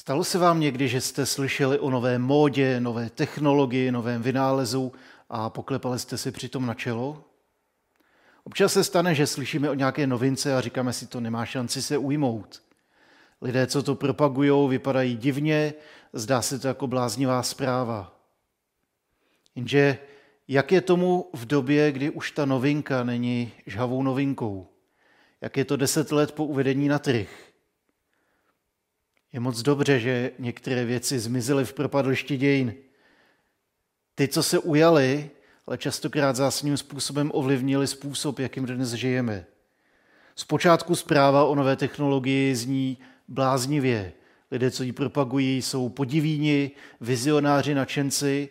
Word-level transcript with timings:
Stalo 0.00 0.24
se 0.24 0.38
vám 0.38 0.60
někdy, 0.60 0.88
že 0.88 1.00
jste 1.00 1.26
slyšeli 1.26 1.78
o 1.78 1.90
nové 1.90 2.18
módě, 2.18 2.80
nové 2.80 3.10
technologii, 3.10 3.92
novém 3.92 4.22
vynálezu 4.22 4.92
a 5.28 5.50
poklepali 5.50 5.98
jste 5.98 6.18
si 6.18 6.32
přitom 6.32 6.66
na 6.66 6.74
čelo? 6.74 7.24
Občas 8.44 8.72
se 8.72 8.84
stane, 8.84 9.14
že 9.14 9.26
slyšíme 9.26 9.70
o 9.70 9.74
nějaké 9.74 10.06
novince 10.06 10.56
a 10.56 10.60
říkáme 10.60 10.92
si, 10.92 11.06
to 11.06 11.20
nemá 11.20 11.46
šanci 11.46 11.82
se 11.82 11.98
ujmout. 11.98 12.62
Lidé, 13.42 13.66
co 13.66 13.82
to 13.82 13.94
propagují, 13.94 14.68
vypadají 14.68 15.16
divně, 15.16 15.74
zdá 16.12 16.42
se 16.42 16.58
to 16.58 16.68
jako 16.68 16.86
bláznivá 16.86 17.42
zpráva. 17.42 18.20
Jenže 19.54 19.98
jak 20.48 20.72
je 20.72 20.80
tomu 20.80 21.30
v 21.32 21.46
době, 21.46 21.92
kdy 21.92 22.10
už 22.10 22.30
ta 22.30 22.44
novinka 22.44 23.04
není 23.04 23.52
žhavou 23.66 24.02
novinkou? 24.02 24.66
Jak 25.40 25.56
je 25.56 25.64
to 25.64 25.76
deset 25.76 26.12
let 26.12 26.32
po 26.32 26.44
uvedení 26.44 26.88
na 26.88 26.98
trh? 26.98 27.49
Je 29.32 29.40
moc 29.40 29.62
dobře, 29.62 30.00
že 30.00 30.30
některé 30.38 30.84
věci 30.84 31.18
zmizely 31.18 31.64
v 31.64 31.72
propadlišti 31.72 32.36
dějin. 32.36 32.74
Ty, 34.14 34.28
co 34.28 34.42
se 34.42 34.58
ujali, 34.58 35.30
ale 35.66 35.78
častokrát 35.78 36.36
zásadním 36.36 36.76
způsobem 36.76 37.30
ovlivnili 37.34 37.86
způsob, 37.86 38.38
jakým 38.38 38.66
dnes 38.66 38.92
žijeme. 38.92 39.46
Zpočátku 40.36 40.94
zpráva 40.94 41.44
o 41.44 41.54
nové 41.54 41.76
technologii 41.76 42.54
zní 42.56 42.98
bláznivě. 43.28 44.12
Lidé, 44.50 44.70
co 44.70 44.82
ji 44.82 44.92
propagují, 44.92 45.62
jsou 45.62 45.88
podivíni, 45.88 46.70
vizionáři, 47.00 47.74
nadšenci 47.74 48.48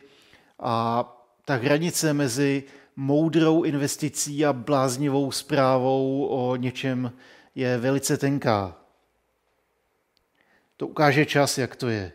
a 0.60 1.04
ta 1.46 1.56
hranice 1.56 2.14
mezi 2.14 2.64
moudrou 2.96 3.64
investicí 3.64 4.46
a 4.46 4.54
bláznivou 4.54 5.32
zprávou 5.32 6.26
o 6.26 6.56
něčem 6.56 7.12
je 7.56 7.78
velice 7.78 8.18
tenká. 8.18 8.79
To 10.80 10.88
ukáže 10.88 11.26
čas, 11.26 11.58
jak 11.58 11.76
to 11.76 11.88
je. 11.88 12.12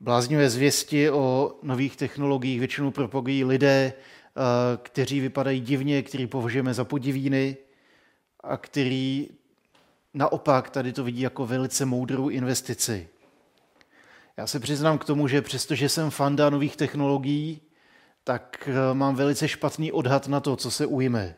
Bláznivé 0.00 0.50
zvěsti 0.50 1.10
o 1.10 1.54
nových 1.62 1.96
technologiích 1.96 2.58
většinou 2.58 2.90
propagují 2.90 3.44
lidé, 3.44 3.92
eh, 3.92 4.40
kteří 4.82 5.20
vypadají 5.20 5.60
divně, 5.60 6.02
který 6.02 6.26
považujeme 6.26 6.74
za 6.74 6.84
podivíny 6.84 7.56
a 8.40 8.56
který 8.56 9.28
naopak 10.14 10.70
tady 10.70 10.92
to 10.92 11.04
vidí 11.04 11.20
jako 11.20 11.46
velice 11.46 11.84
moudrou 11.84 12.28
investici. 12.28 13.08
Já 14.36 14.46
se 14.46 14.60
přiznám 14.60 14.98
k 14.98 15.04
tomu, 15.04 15.28
že 15.28 15.42
přestože 15.42 15.88
jsem 15.88 16.10
fanda 16.10 16.50
nových 16.50 16.76
technologií, 16.76 17.60
tak 18.24 18.68
eh, 18.72 18.94
mám 18.94 19.14
velice 19.14 19.48
špatný 19.48 19.92
odhad 19.92 20.28
na 20.28 20.40
to, 20.40 20.56
co 20.56 20.70
se 20.70 20.86
ujme. 20.86 21.34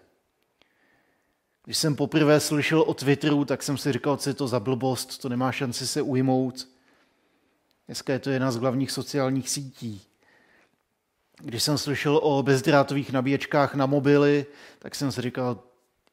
Když 1.69 1.79
jsem 1.79 1.97
poprvé 1.97 2.41
slyšel 2.41 2.81
o 2.81 2.95
Twitteru, 2.95 3.45
tak 3.45 3.63
jsem 3.63 3.79
si 3.79 3.93
říkal, 3.93 4.17
co 4.17 4.31
je 4.31 4.35
to 4.35 4.49
za 4.49 4.61
blbost, 4.61 5.19
to 5.19 5.29
nemá 5.29 5.53
šanci 5.53 5.87
se 5.87 6.03
ujmout. 6.03 6.69
Dneska 7.87 8.13
je 8.13 8.19
to 8.19 8.31
jedna 8.31 8.51
z 8.51 8.57
hlavních 8.57 8.91
sociálních 8.91 9.51
sítí. 9.51 10.03
Když 11.41 11.63
jsem 11.63 11.79
slyšel 11.79 12.21
o 12.23 12.43
bezdrátových 12.43 13.13
nabíječkách 13.13 13.75
na 13.75 13.87
mobily, 13.87 14.47
tak 14.79 14.95
jsem 14.95 15.13
si 15.13 15.23
říkal, 15.23 15.63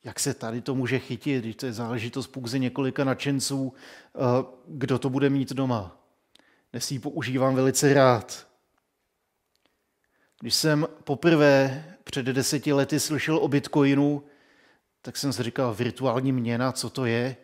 jak 0.04 0.20
se 0.20 0.34
tady 0.34 0.62
to 0.62 0.76
může 0.76 1.00
chytit, 1.00 1.44
když 1.44 1.56
to 1.56 1.66
je 1.66 1.74
záležitost 1.74 2.28
pouze 2.28 2.60
několika 2.60 3.04
nadšenců, 3.04 3.74
eh, 3.74 4.20
kdo 4.68 5.00
to 5.00 5.10
bude 5.10 5.30
mít 5.30 5.54
doma. 5.54 5.98
Dnes 6.72 6.92
ji 6.92 7.00
používám 7.00 7.56
velice 7.56 7.94
rád. 7.94 8.48
Když 10.40 10.56
jsem 10.56 10.88
poprvé 11.04 11.86
před 12.04 12.26
deseti 12.26 12.74
lety 12.74 13.00
slyšel 13.00 13.38
o 13.38 13.48
Bitcoinu, 13.48 14.24
tak 15.06 15.18
jsem 15.18 15.34
si 15.34 15.44
říkal, 15.44 15.74
virtuální 15.74 16.32
měna, 16.32 16.72
co 16.72 16.90
to 16.90 17.06
je? 17.06 17.36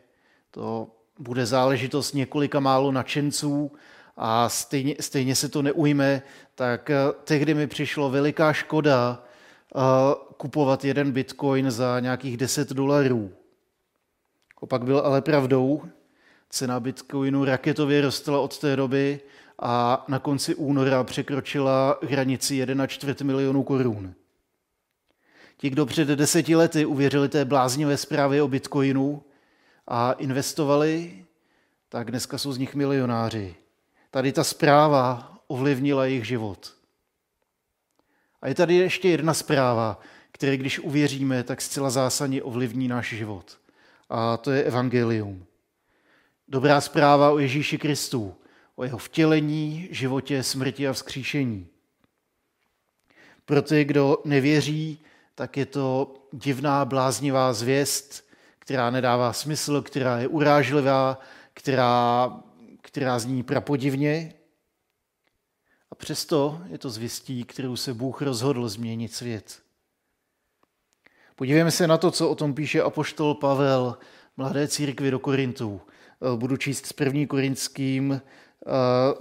To 0.52 0.88
bude 1.20 1.46
záležitost 1.46 2.14
několika 2.14 2.60
málo 2.60 2.92
nadšenců 2.92 3.72
a 4.18 4.50
stejně, 4.50 4.96
stejně 5.00 5.36
se 5.36 5.50
to 5.50 5.62
neujme, 5.62 6.22
tak 6.56 6.90
eh, 6.90 6.96
tehdy 7.24 7.54
mi 7.54 7.68
přišlo 7.68 8.10
veliká 8.10 8.54
škoda 8.54 9.24
eh, 9.76 9.80
kupovat 10.38 10.86
jeden 10.86 11.12
bitcoin 11.12 11.72
za 11.72 12.00
nějakých 12.00 12.38
10 12.38 12.70
dolarů. 12.70 13.32
Opak 14.60 14.84
byl 14.84 15.00
ale 15.00 15.22
pravdou. 15.22 15.82
Cena 16.50 16.80
bitcoinu 16.80 17.46
raketově 17.46 18.02
rostla 18.02 18.40
od 18.40 18.58
té 18.58 18.76
doby 18.76 19.20
a 19.60 20.06
na 20.08 20.20
konci 20.20 20.56
února 20.56 21.04
překročila 21.04 22.00
hranici 22.10 22.66
1,4 22.66 23.26
milionu 23.26 23.64
korun. 23.64 24.14
Ti, 25.62 25.70
kdo 25.70 25.86
před 25.86 26.08
deseti 26.08 26.56
lety 26.56 26.86
uvěřili 26.86 27.30
té 27.30 27.46
bláznivé 27.46 27.98
zprávě 27.98 28.42
o 28.42 28.48
bitcoinu 28.48 29.24
a 29.88 30.12
investovali, 30.12 31.26
tak 31.90 32.12
dneska 32.12 32.38
jsou 32.38 32.54
z 32.54 32.58
nich 32.58 32.76
milionáři. 32.76 33.56
Tady 34.12 34.32
ta 34.32 34.44
zpráva 34.44 35.38
ovlivnila 35.48 36.06
jejich 36.06 36.28
život. 36.28 36.74
A 38.42 38.48
je 38.48 38.56
tady 38.56 38.76
ještě 38.76 39.10
jedna 39.10 39.34
zpráva, 39.34 40.00
které 40.32 40.58
když 40.58 40.80
uvěříme, 40.80 41.44
tak 41.44 41.62
zcela 41.62 41.90
zásadně 41.90 42.44
ovlivní 42.44 42.88
náš 42.88 43.10
život. 43.10 43.60
A 44.10 44.38
to 44.38 44.52
je 44.52 44.64
evangelium. 44.64 45.46
Dobrá 46.48 46.82
zpráva 46.82 47.32
o 47.32 47.40
Ježíši 47.40 47.78
Kristu, 47.78 48.36
o 48.76 48.84
jeho 48.84 48.98
vtělení, 48.98 49.88
životě, 49.92 50.44
smrti 50.44 50.88
a 50.88 50.94
vzkříšení. 50.94 51.68
Pro 53.46 53.62
ty, 53.62 53.84
kdo 53.86 54.22
nevěří, 54.26 55.00
tak 55.36 55.58
je 55.58 55.66
to 55.66 56.14
divná, 56.34 56.86
bláznivá 56.86 57.54
zvěst, 57.54 58.30
která 58.60 58.90
nedává 58.90 59.34
smysl, 59.34 59.82
která 59.82 60.20
je 60.20 60.28
urážlivá, 60.28 61.20
která, 61.54 62.32
která 62.82 63.20
zní 63.20 63.44
prapodivně. 63.44 64.34
A 65.92 65.96
přesto 65.96 66.62
je 66.68 66.78
to 66.78 66.90
zvěstí, 66.90 67.44
kterou 67.44 67.76
se 67.76 67.94
Bůh 67.94 68.22
rozhodl 68.22 68.70
změnit 68.70 69.14
svět. 69.14 69.62
Podívejme 71.36 71.72
se 71.72 71.88
na 71.88 71.98
to, 71.98 72.12
co 72.12 72.30
o 72.30 72.36
tom 72.36 72.54
píše 72.54 72.82
apoštol 72.82 73.36
Pavel, 73.36 73.98
mladé 74.38 74.68
církvi 74.68 75.12
do 75.12 75.20
Korintů. 75.20 75.82
Budu 76.36 76.58
číst 76.58 76.86
s 76.86 76.94
první 76.94 77.28
korinským 77.28 78.22
eh, 78.22 78.70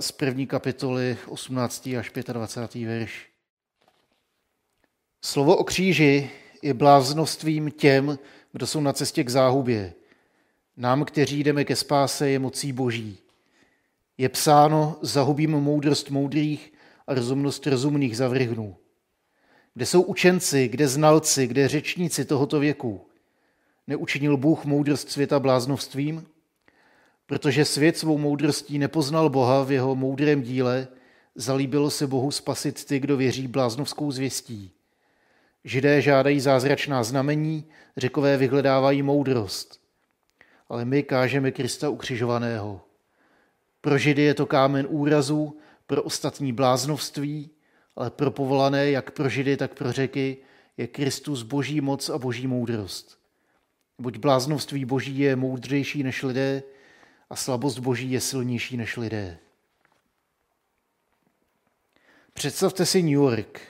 z 0.00 0.12
první 0.12 0.46
kapitoly 0.46 1.18
18. 1.26 1.88
až 1.98 2.10
25. 2.32 2.86
verš. 2.86 3.29
Slovo 5.22 5.56
o 5.56 5.64
kříži 5.64 6.30
je 6.62 6.74
bláznostvím 6.74 7.70
těm, 7.70 8.18
kdo 8.52 8.66
jsou 8.66 8.80
na 8.80 8.92
cestě 8.92 9.24
k 9.24 9.28
záhubě. 9.28 9.94
Nám, 10.76 11.04
kteří 11.04 11.44
jdeme 11.44 11.64
ke 11.64 11.76
spáse, 11.76 12.30
je 12.30 12.38
mocí 12.38 12.72
boží. 12.72 13.18
Je 14.18 14.28
psáno, 14.28 14.96
zahubím 15.02 15.50
moudrost 15.50 16.10
moudrých 16.10 16.72
a 17.06 17.14
rozumnost 17.14 17.66
rozumných 17.66 18.16
zavrhnu. 18.16 18.76
Kde 19.74 19.86
jsou 19.86 20.02
učenci, 20.02 20.68
kde 20.68 20.88
znalci, 20.88 21.46
kde 21.46 21.68
řečníci 21.68 22.24
tohoto 22.24 22.60
věku? 22.60 23.06
Neučinil 23.86 24.36
Bůh 24.36 24.64
moudrost 24.64 25.10
světa 25.10 25.40
bláznovstvím? 25.40 26.26
Protože 27.26 27.64
svět 27.64 27.98
svou 27.98 28.18
moudrostí 28.18 28.78
nepoznal 28.78 29.30
Boha 29.30 29.64
v 29.64 29.72
jeho 29.72 29.94
moudrém 29.94 30.42
díle, 30.42 30.88
zalíbilo 31.34 31.90
se 31.90 32.06
Bohu 32.06 32.30
spasit 32.30 32.84
ty, 32.84 32.98
kdo 32.98 33.16
věří 33.16 33.46
bláznovskou 33.46 34.10
zvěstí. 34.10 34.72
Židé 35.64 36.02
žádají 36.02 36.40
zázračná 36.40 37.02
znamení, 37.02 37.64
řekové 37.96 38.36
vyhledávají 38.36 39.02
moudrost. 39.02 39.80
Ale 40.68 40.84
my 40.84 41.02
kážeme 41.02 41.50
Krista 41.50 41.88
ukřižovaného. 41.88 42.80
Pro 43.80 43.98
Židy 43.98 44.22
je 44.22 44.34
to 44.34 44.46
kámen 44.46 44.86
úrazu, 44.88 45.58
pro 45.86 46.02
ostatní 46.02 46.52
bláznovství, 46.52 47.50
ale 47.96 48.10
pro 48.10 48.30
povolané, 48.30 48.90
jak 48.90 49.10
pro 49.10 49.28
Židy, 49.28 49.56
tak 49.56 49.74
pro 49.74 49.92
řeky, 49.92 50.36
je 50.76 50.86
Kristus 50.86 51.42
boží 51.42 51.80
moc 51.80 52.08
a 52.08 52.18
boží 52.18 52.46
moudrost. 52.46 53.18
Buď 53.98 54.18
bláznovství 54.18 54.84
boží 54.84 55.18
je 55.18 55.36
moudřejší 55.36 56.02
než 56.02 56.22
lidé 56.22 56.62
a 57.30 57.36
slabost 57.36 57.78
boží 57.78 58.10
je 58.10 58.20
silnější 58.20 58.76
než 58.76 58.96
lidé. 58.96 59.38
Představte 62.34 62.86
si 62.86 63.02
New 63.02 63.12
York, 63.12 63.60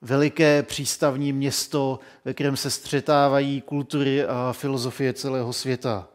veliké 0.00 0.62
přístavní 0.62 1.32
město, 1.32 1.98
ve 2.24 2.34
kterém 2.34 2.56
se 2.56 2.70
střetávají 2.70 3.60
kultury 3.60 4.24
a 4.24 4.52
filozofie 4.52 5.12
celého 5.12 5.52
světa. 5.52 6.08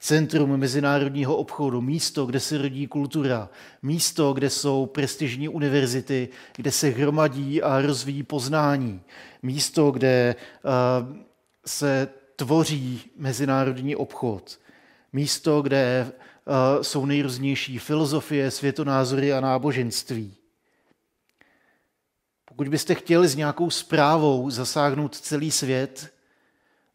Centrum 0.00 0.56
mezinárodního 0.56 1.36
obchodu, 1.36 1.80
místo, 1.80 2.26
kde 2.26 2.40
se 2.40 2.58
rodí 2.58 2.86
kultura, 2.86 3.48
místo, 3.82 4.32
kde 4.32 4.50
jsou 4.50 4.86
prestižní 4.86 5.48
univerzity, 5.48 6.28
kde 6.56 6.70
se 6.70 6.88
hromadí 6.88 7.62
a 7.62 7.80
rozvíjí 7.80 8.22
poznání, 8.22 9.00
místo, 9.42 9.90
kde 9.90 10.36
uh, 10.64 11.16
se 11.66 12.08
tvoří 12.36 13.00
mezinárodní 13.16 13.96
obchod, 13.96 14.58
místo, 15.12 15.62
kde 15.62 16.06
uh, 16.06 16.82
jsou 16.82 17.06
nejrůznější 17.06 17.78
filozofie, 17.78 18.50
světonázory 18.50 19.32
a 19.32 19.40
náboženství. 19.40 20.34
Pokud 22.58 22.68
byste 22.68 22.94
chtěli 22.94 23.28
s 23.28 23.36
nějakou 23.36 23.70
zprávou 23.70 24.50
zasáhnout 24.50 25.16
celý 25.16 25.50
svět, 25.50 26.14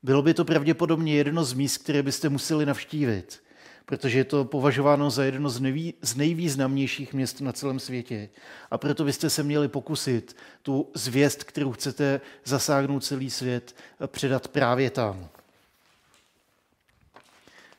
bylo 0.04 0.21
by 0.21 0.33
to 0.33 0.45
pravděpodobně 0.45 1.15
jedno 1.15 1.44
z 1.44 1.54
míst, 1.54 1.77
které 1.77 2.04
byste 2.04 2.30
museli 2.30 2.65
navštívit. 2.65 3.44
protože 3.86 4.18
je 4.18 4.24
to 4.24 4.45
považováno 4.45 5.10
za 5.10 5.24
jedno 5.24 5.50
z, 5.50 5.60
nejvý, 5.60 5.94
z 6.01 6.15
nejvýznamnějších 6.15 7.13
měst 7.13 7.42
na 7.42 7.51
celém 7.51 7.80
světě. 7.80 8.30
A 8.71 8.77
proto 8.77 9.04
byste 9.04 9.30
se 9.30 9.44
měli 9.44 9.68
pokusit 9.68 10.36
tu 10.62 10.89
zvěst, 10.94 11.44
kterou 11.44 11.71
chcete 11.71 12.21
zasáhnout 12.45 13.04
celý 13.04 13.30
svět, 13.30 13.75
předat 14.07 14.48
právě 14.48 14.89
tam. 14.89 15.30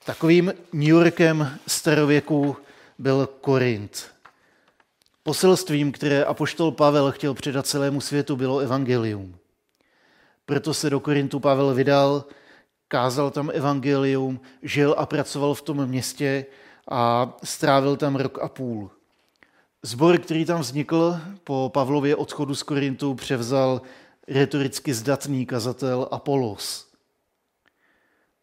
Takovým 0.04 0.52
New 0.72 0.88
Yorkem 0.88 1.58
starověku 1.66 2.56
byl 2.98 3.26
Korint. 3.40 4.13
Poselstvím, 5.26 5.92
které 5.92 6.24
apoštol 6.24 6.72
Pavel 6.72 7.12
chtěl 7.12 7.34
předat 7.34 7.66
celému 7.66 8.00
světu, 8.00 8.36
bylo 8.36 8.58
evangelium. 8.58 9.36
Proto 10.46 10.74
se 10.74 10.90
do 10.90 11.00
Korintu 11.00 11.40
Pavel 11.40 11.74
vydal, 11.74 12.24
kázal 12.88 13.30
tam 13.30 13.50
evangelium, 13.54 14.40
žil 14.62 14.94
a 14.98 15.06
pracoval 15.06 15.54
v 15.54 15.62
tom 15.62 15.86
městě 15.86 16.46
a 16.90 17.32
strávil 17.44 17.96
tam 17.96 18.16
rok 18.16 18.38
a 18.42 18.48
půl. 18.48 18.90
Zbor, 19.82 20.18
který 20.18 20.44
tam 20.44 20.60
vznikl 20.60 21.16
po 21.44 21.70
Pavlově 21.74 22.16
odchodu 22.16 22.54
z 22.54 22.62
Korintu, 22.62 23.14
převzal 23.14 23.82
retoricky 24.28 24.94
zdatný 24.94 25.46
kazatel 25.46 26.08
Apolos. 26.10 26.92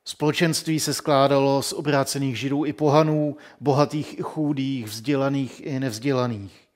Společenství 0.06 0.80
se 0.80 0.94
skládalo 0.94 1.62
z 1.62 1.74
obrácených 1.74 2.40
židů 2.40 2.66
i 2.66 2.74
pohanů, 2.74 3.38
bohatých 3.60 4.20
i 4.20 4.22
chůdých, 4.22 4.86
vzdělaných 4.86 5.66
i 5.66 5.80
nevzdělaných. 5.80 6.71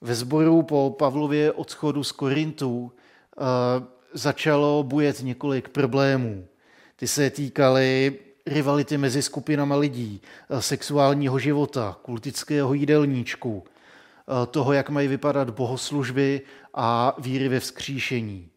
Ve 0.00 0.14
sboru 0.14 0.62
po 0.62 0.96
Pavlově 0.98 1.52
odchodu 1.52 2.04
z 2.04 2.12
Korintu 2.12 2.78
uh, 2.78 2.92
začalo 4.12 4.82
bujet 4.82 5.22
několik 5.22 5.68
problémů. 5.68 6.48
Ty 6.96 7.08
se 7.08 7.30
týkaly 7.30 8.18
rivality 8.46 8.98
mezi 8.98 9.22
skupinama 9.22 9.76
lidí, 9.76 10.20
uh, 10.48 10.58
sexuálního 10.58 11.38
života, 11.38 11.96
kultického 12.02 12.74
jídelníčku, 12.74 13.52
uh, 13.52 14.46
toho, 14.46 14.72
jak 14.72 14.90
mají 14.90 15.08
vypadat 15.08 15.50
bohoslužby 15.50 16.40
a 16.74 17.16
víry 17.18 17.48
ve 17.48 17.60
vzkříšení. 17.60 18.48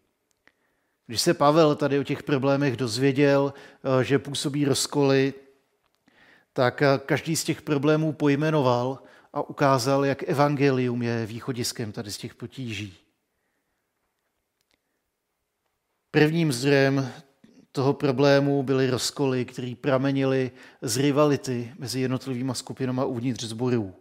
Když 1.07 1.21
se 1.21 1.33
Pavel 1.33 1.75
tady 1.75 1.99
o 1.99 2.03
těch 2.03 2.23
problémech 2.23 2.77
dozvěděl, 2.77 3.53
že 4.01 4.19
působí 4.19 4.65
rozkoly, 4.65 5.33
tak 6.53 6.83
každý 7.05 7.35
z 7.35 7.43
těch 7.43 7.61
problémů 7.61 8.13
pojmenoval 8.13 8.99
a 9.33 9.41
ukázal, 9.41 10.05
jak 10.05 10.23
evangelium 10.29 11.01
je 11.01 11.25
východiskem 11.25 11.91
tady 11.91 12.11
z 12.11 12.17
těch 12.17 12.35
potíží. 12.35 12.97
Prvním 16.11 16.51
zdrojem 16.51 17.11
toho 17.71 17.93
problému 17.93 18.63
byly 18.63 18.89
rozkoly, 18.89 19.45
které 19.45 19.73
pramenily 19.81 20.51
z 20.81 20.97
rivality 20.97 21.73
mezi 21.79 21.99
jednotlivými 21.99 22.51
skupinama 22.55 23.05
uvnitř 23.05 23.43
zborů. 23.43 23.95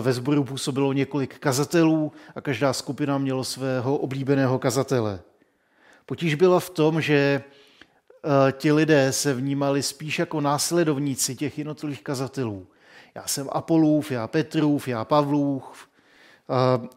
Ve 0.00 0.12
sboru 0.12 0.44
působilo 0.44 0.92
několik 0.92 1.38
kazatelů 1.38 2.12
a 2.34 2.40
každá 2.40 2.72
skupina 2.72 3.18
měla 3.18 3.44
svého 3.44 3.96
oblíbeného 3.96 4.58
kazatele. 4.58 5.20
Potíž 6.06 6.34
byla 6.34 6.60
v 6.60 6.70
tom, 6.70 7.00
že 7.00 7.14
e, 7.14 7.42
ti 8.52 8.72
lidé 8.72 9.12
se 9.12 9.34
vnímali 9.34 9.82
spíš 9.82 10.18
jako 10.18 10.40
následovníci 10.40 11.36
těch 11.36 11.58
jednotlivých 11.58 12.02
kazatelů 12.02 12.66
já 13.14 13.26
jsem 13.26 13.48
Apolův, 13.52 14.10
já 14.10 14.28
Petrův, 14.28 14.88
já 14.88 15.04
Pavlův. 15.04 15.88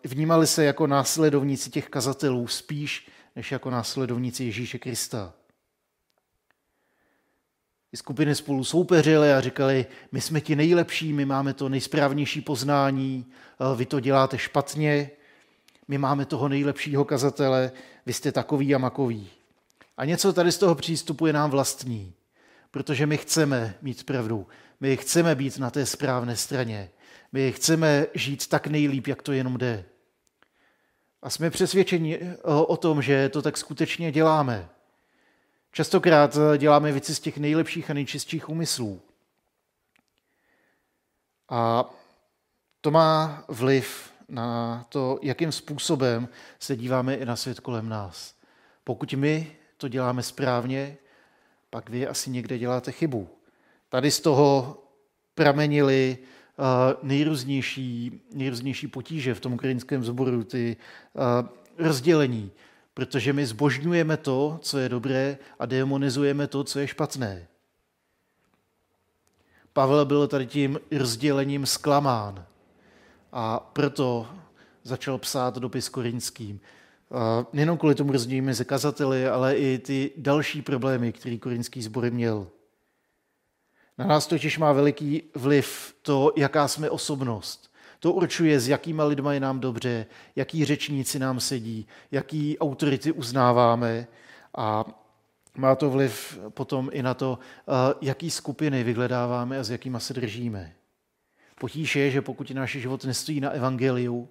Vnímali 0.04 0.48
se 0.48 0.64
jako 0.64 0.88
následovníci 0.88 1.70
těch 1.70 1.90
kazatelů 1.90 2.48
spíš, 2.48 3.10
než 3.36 3.52
jako 3.52 3.70
následovníci 3.70 4.44
Ježíše 4.44 4.80
Krista. 4.80 5.34
Ty 7.92 7.98
skupiny 7.98 8.36
spolu 8.36 8.64
soupeřily 8.64 9.34
a 9.34 9.42
říkali, 9.42 9.86
my 10.12 10.22
jsme 10.22 10.42
ti 10.42 10.56
nejlepší, 10.56 11.14
my 11.14 11.26
máme 11.26 11.54
to 11.54 11.70
nejsprávnější 11.70 12.42
poznání, 12.42 13.26
vy 13.76 13.86
to 13.86 14.00
děláte 14.00 14.38
špatně, 14.38 15.10
my 15.88 15.98
máme 15.98 16.26
toho 16.26 16.50
nejlepšího 16.50 17.06
kazatele, 17.06 17.72
vy 18.06 18.14
jste 18.14 18.32
takový 18.32 18.76
a 18.76 18.78
makový. 18.78 19.30
A 19.98 20.06
něco 20.06 20.34
tady 20.34 20.52
z 20.52 20.58
toho 20.58 20.76
přístupu 20.76 21.26
je 21.26 21.34
nám 21.34 21.50
vlastní, 21.50 22.14
protože 22.78 23.06
my 23.06 23.18
chceme 23.18 23.76
mít 23.82 24.04
pravdu. 24.04 24.48
My 24.80 24.98
chceme 24.98 25.36
být 25.36 25.58
na 25.58 25.70
té 25.70 25.86
správné 25.86 26.36
straně. 26.36 26.90
My 27.32 27.52
chceme 27.52 28.06
žít 28.14 28.48
tak 28.48 28.68
nejlíp, 28.68 29.08
jak 29.08 29.22
to 29.22 29.32
jenom 29.32 29.58
jde. 29.58 29.86
A 31.22 31.30
jsme 31.30 31.50
přesvědčeni 31.50 32.20
o 32.44 32.78
tom, 32.78 33.02
že 33.02 33.30
to 33.30 33.42
tak 33.42 33.58
skutečně 33.58 34.12
děláme. 34.12 34.70
Častokrát 35.72 36.38
děláme 36.58 36.92
věci 36.92 37.16
z 37.16 37.20
těch 37.20 37.38
nejlepších 37.38 37.90
a 37.90 37.94
nejčistších 37.94 38.50
úmyslů. 38.50 39.02
A 41.50 41.90
to 42.82 42.92
má 42.92 43.44
vliv 43.48 44.12
na 44.30 44.86
to, 44.90 45.20
jakým 45.22 45.52
způsobem 45.52 46.30
se 46.60 46.76
díváme 46.76 47.16
i 47.16 47.26
na 47.26 47.36
svět 47.36 47.60
kolem 47.60 47.90
nás. 47.90 48.36
Pokud 48.84 49.14
my 49.14 49.56
to 49.78 49.88
děláme 49.88 50.24
správně, 50.24 50.98
pak 51.70 51.90
vy 51.90 52.08
asi 52.08 52.30
někde 52.30 52.58
děláte 52.58 52.92
chybu. 52.92 53.30
Tady 53.90 54.12
z 54.12 54.20
toho 54.20 54.78
pramenily 55.36 56.18
eh, 56.18 56.64
nejrůznější, 57.04 58.22
nejrůznější 58.34 58.88
potíže 58.88 59.34
v 59.34 59.40
tom 59.40 59.54
ukrajinském 59.54 60.04
zboru, 60.04 60.44
ty 60.44 60.78
eh, 60.78 61.48
rozdělení, 61.78 62.52
protože 62.94 63.34
my 63.34 63.46
zbožňujeme 63.46 64.18
to, 64.18 64.60
co 64.62 64.78
je 64.78 64.90
dobré 64.90 65.38
a 65.60 65.66
demonizujeme 65.66 66.48
to, 66.48 66.64
co 66.64 66.80
je 66.80 66.88
špatné. 66.88 67.48
Pavel 69.74 70.06
byl 70.06 70.28
tady 70.28 70.48
tím 70.48 70.80
rozdělením 70.92 71.66
zklamán 71.66 72.46
a 73.32 73.60
proto 73.60 74.28
začal 74.84 75.18
psát 75.18 75.58
dopis 75.58 75.90
korinským. 75.90 76.60
Nejenom 77.54 77.78
kvůli 77.78 77.96
tomu 77.96 78.12
rozdělení 78.12 78.42
mezi 78.42 78.66
kazateli, 78.66 79.28
ale 79.28 79.58
i 79.58 79.78
ty 79.78 80.12
další 80.18 80.62
problémy, 80.62 81.14
který 81.14 81.40
korinský 81.40 81.82
sbor 81.82 82.12
měl. 82.12 82.48
Na 83.98 84.06
nás 84.06 84.28
totiž 84.28 84.58
má 84.58 84.74
veliký 84.74 85.24
vliv 85.36 85.96
to, 86.02 86.32
jaká 86.36 86.68
jsme 86.68 86.90
osobnost. 86.90 87.72
To 88.00 88.14
určuje, 88.14 88.60
s 88.60 88.68
jakýma 88.68 89.04
lidma 89.04 89.34
je 89.34 89.40
nám 89.40 89.60
dobře, 89.60 90.06
jaký 90.36 90.66
řečníci 90.66 91.20
nám 91.20 91.40
sedí, 91.40 91.88
jaký 92.12 92.60
autority 92.60 93.12
uznáváme 93.12 94.08
a 94.58 94.86
má 95.58 95.76
to 95.76 95.90
vliv 95.90 96.40
potom 96.50 96.90
i 96.94 97.04
na 97.04 97.14
to, 97.14 97.40
eh, 97.42 97.72
jaký 98.02 98.32
skupiny 98.32 98.84
vyhledáváme 98.84 99.60
a 99.60 99.64
s 99.64 99.70
jakýma 99.70 100.00
se 100.00 100.14
držíme. 100.14 100.74
Potíž 101.60 101.96
je, 101.96 102.12
že 102.12 102.22
pokud 102.22 102.52
náš 102.52 102.72
život 102.72 103.06
nestojí 103.06 103.40
na 103.40 103.50
evangeliu, 103.50 104.30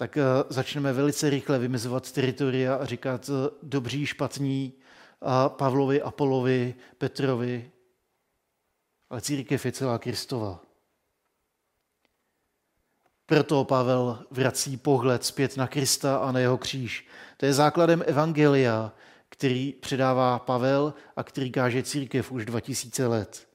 tak 0.00 0.16
eh, 0.16 0.22
začneme 0.48 0.92
velice 0.92 1.30
rychle 1.30 1.58
vymezovat 1.58 2.12
teritoria 2.12 2.74
a 2.74 2.84
říkat 2.84 3.30
eh, 3.30 3.50
dobří, 3.62 4.06
špatní, 4.06 4.72
Pavlovi, 5.48 6.02
Apolovi, 6.02 6.74
Petrovi, 6.98 7.70
ale 9.10 9.20
církev 9.20 9.66
je 9.66 9.72
celá 9.72 9.98
Kristova. 9.98 10.62
Proto 13.26 13.64
Pavel 13.64 14.24
vrací 14.30 14.76
pohled 14.76 15.24
zpět 15.24 15.56
na 15.56 15.66
Krista 15.66 16.16
a 16.16 16.32
na 16.32 16.38
jeho 16.38 16.58
kříž. 16.58 17.06
To 17.36 17.46
je 17.46 17.52
základem 17.52 18.04
Evangelia, 18.06 18.92
který 19.28 19.72
předává 19.72 20.38
Pavel 20.38 20.94
a 21.16 21.22
který 21.22 21.52
káže 21.52 21.82
církev 21.82 22.32
už 22.32 22.44
2000 22.44 23.06
let. 23.06 23.48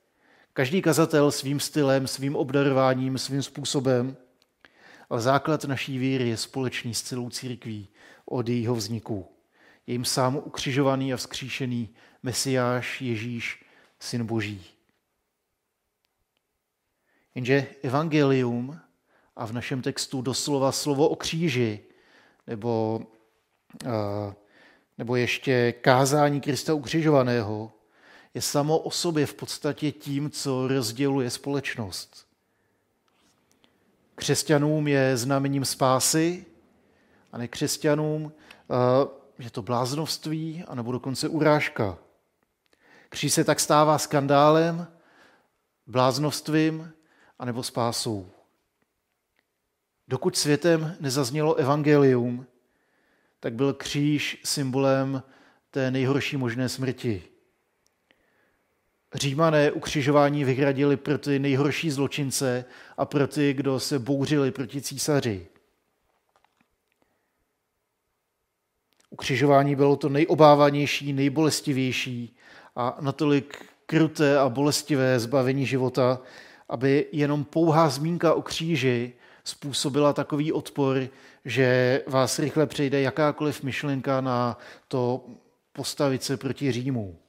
Každý 0.53 0.81
kazatel 0.81 1.31
svým 1.31 1.59
stylem, 1.59 2.07
svým 2.07 2.35
obdarováním, 2.35 3.17
svým 3.17 3.43
způsobem, 3.43 4.17
ale 5.09 5.21
základ 5.21 5.63
naší 5.63 5.97
víry 5.97 6.29
je 6.29 6.37
společný 6.37 6.93
s 6.93 7.01
celou 7.01 7.29
církví 7.29 7.87
od 8.25 8.49
jejího 8.49 8.75
vzniku. 8.75 9.27
Je 9.87 9.93
jim 9.93 10.05
sám 10.05 10.35
ukřižovaný 10.35 11.13
a 11.13 11.17
vzkříšený 11.17 11.89
Mesiáš 12.23 13.01
Ježíš, 13.01 13.65
Syn 13.99 14.25
Boží. 14.25 14.65
Jenže 17.35 17.67
evangelium 17.83 18.79
a 19.35 19.45
v 19.45 19.53
našem 19.53 19.81
textu 19.81 20.21
doslova 20.21 20.71
slovo 20.71 21.09
o 21.09 21.15
kříži, 21.15 21.79
nebo, 22.47 23.01
nebo 24.97 25.15
ještě 25.15 25.71
kázání 25.71 26.41
Krista 26.41 26.73
ukřižovaného, 26.73 27.71
je 28.33 28.41
samo 28.41 28.77
o 28.77 28.91
sobě 28.91 29.25
v 29.25 29.33
podstatě 29.33 29.91
tím, 29.91 30.29
co 30.29 30.67
rozděluje 30.67 31.29
společnost. 31.29 32.27
Křesťanům 34.15 34.87
je 34.87 35.17
znamením 35.17 35.65
spásy 35.65 36.45
a 37.31 37.37
nekřesťanům 37.37 38.31
je 39.39 39.49
to 39.49 39.61
bláznovství 39.61 40.63
a 40.67 40.75
nebo 40.75 40.91
dokonce 40.91 41.27
urážka. 41.27 41.97
Kříž 43.09 43.33
se 43.33 43.43
tak 43.43 43.59
stává 43.59 43.97
skandálem, 43.97 44.87
bláznovstvím 45.87 46.93
anebo 47.39 47.63
spásou. 47.63 48.29
Dokud 50.07 50.37
světem 50.37 50.95
nezaznělo 50.99 51.55
evangelium, 51.55 52.45
tak 53.39 53.53
byl 53.53 53.73
kříž 53.73 54.41
symbolem 54.43 55.23
té 55.71 55.91
nejhorší 55.91 56.37
možné 56.37 56.69
smrti. 56.69 57.23
Římané 59.15 59.71
ukřižování 59.71 60.43
vyhradili 60.43 60.97
pro 60.97 61.17
ty 61.17 61.39
nejhorší 61.39 61.91
zločince 61.91 62.65
a 62.97 63.05
pro 63.05 63.27
ty, 63.27 63.53
kdo 63.53 63.79
se 63.79 63.99
bouřili 63.99 64.51
proti 64.51 64.81
císaři. 64.81 65.47
Ukřižování 69.09 69.75
bylo 69.75 69.95
to 69.95 70.09
nejobávanější, 70.09 71.13
nejbolestivější 71.13 72.35
a 72.75 72.97
natolik 73.01 73.65
kruté 73.85 74.39
a 74.39 74.49
bolestivé 74.49 75.19
zbavení 75.19 75.65
života, 75.65 76.21
aby 76.69 77.07
jenom 77.11 77.43
pouhá 77.43 77.89
zmínka 77.89 78.33
o 78.33 78.41
kříži 78.41 79.13
způsobila 79.43 80.13
takový 80.13 80.53
odpor, 80.53 81.07
že 81.45 82.01
vás 82.07 82.39
rychle 82.39 82.65
přejde 82.67 83.01
jakákoliv 83.01 83.63
myšlenka 83.63 84.21
na 84.21 84.57
to 84.87 85.25
postavit 85.73 86.23
se 86.23 86.37
proti 86.37 86.71
Římu. 86.71 87.24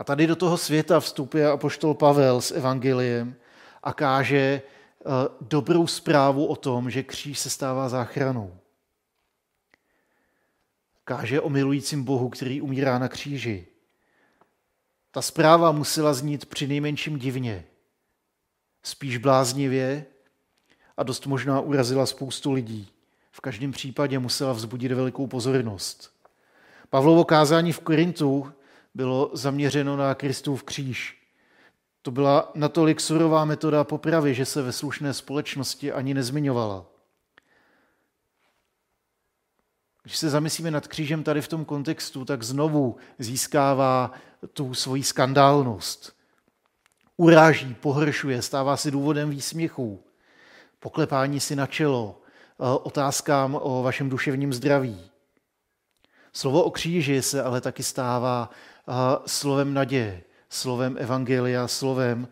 A 0.00 0.04
tady 0.04 0.26
do 0.26 0.36
toho 0.36 0.58
světa 0.58 1.00
vstupuje 1.00 1.50
apoštol 1.50 1.94
Pavel 1.94 2.40
s 2.40 2.50
evangeliem 2.50 3.34
a 3.82 3.92
káže 3.92 4.38
eh, 4.38 5.02
dobrou 5.40 5.86
zprávu 5.86 6.46
o 6.46 6.56
tom, 6.56 6.90
že 6.90 7.02
kříž 7.02 7.38
se 7.38 7.50
stává 7.50 7.88
záchranou. 7.88 8.56
Káže 11.04 11.40
o 11.40 11.48
milujícím 11.48 12.04
Bohu, 12.04 12.28
který 12.28 12.60
umírá 12.60 12.98
na 12.98 13.08
kříži. 13.08 13.66
Ta 15.10 15.22
zpráva 15.22 15.72
musela 15.72 16.14
znít 16.14 16.46
při 16.46 16.66
nejmenším 16.66 17.18
divně, 17.18 17.64
spíš 18.82 19.16
bláznivě 19.16 20.06
a 20.96 21.02
dost 21.02 21.26
možná 21.26 21.60
urazila 21.60 22.06
spoustu 22.06 22.52
lidí. 22.52 22.88
V 23.32 23.40
každém 23.40 23.72
případě 23.72 24.18
musela 24.18 24.52
vzbudit 24.52 24.92
velikou 24.92 25.26
pozornost. 25.26 26.12
Pavlovo 26.90 27.24
kázání 27.24 27.72
v 27.72 27.80
Korintu 27.80 28.52
bylo 28.94 29.30
zaměřeno 29.32 29.96
na 29.96 30.14
Kristův 30.14 30.62
kříž. 30.62 31.16
To 32.02 32.10
byla 32.10 32.50
natolik 32.54 33.00
surová 33.00 33.44
metoda 33.44 33.84
popravy, 33.84 34.34
že 34.34 34.44
se 34.44 34.62
ve 34.62 34.72
slušné 34.72 35.14
společnosti 35.14 35.92
ani 35.92 36.14
nezmiňovala. 36.14 36.86
Když 40.02 40.16
se 40.16 40.30
zamyslíme 40.30 40.70
nad 40.70 40.88
křížem 40.88 41.22
tady 41.22 41.40
v 41.40 41.48
tom 41.48 41.64
kontextu, 41.64 42.24
tak 42.24 42.42
znovu 42.42 42.96
získává 43.18 44.12
tu 44.52 44.74
svoji 44.74 45.02
skandálnost. 45.02 46.16
Uráží, 47.16 47.74
pohršuje, 47.74 48.42
stává 48.42 48.76
se 48.76 48.90
důvodem 48.90 49.30
výsměchů, 49.30 50.04
poklepání 50.78 51.40
si 51.40 51.56
na 51.56 51.66
čelo, 51.66 52.22
otázkám 52.82 53.58
o 53.62 53.82
vašem 53.82 54.08
duševním 54.08 54.52
zdraví. 54.52 55.10
Slovo 56.32 56.62
o 56.62 56.70
kříži 56.70 57.22
se 57.22 57.42
ale 57.42 57.60
taky 57.60 57.82
stává 57.82 58.50
slovem 59.26 59.74
naděje, 59.74 60.22
slovem 60.48 60.96
evangelia, 61.00 61.68
slovem, 61.68 62.28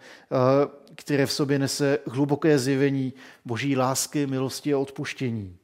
které 0.95 1.27
v 1.27 1.33
sobě 1.33 1.59
nese 1.59 1.99
hluboké 2.07 2.59
zjevení 2.59 3.13
boží 3.45 3.77
lásky, 3.77 4.27
milosti 4.27 4.75
a 4.75 4.79
odpuštění. 4.79 5.59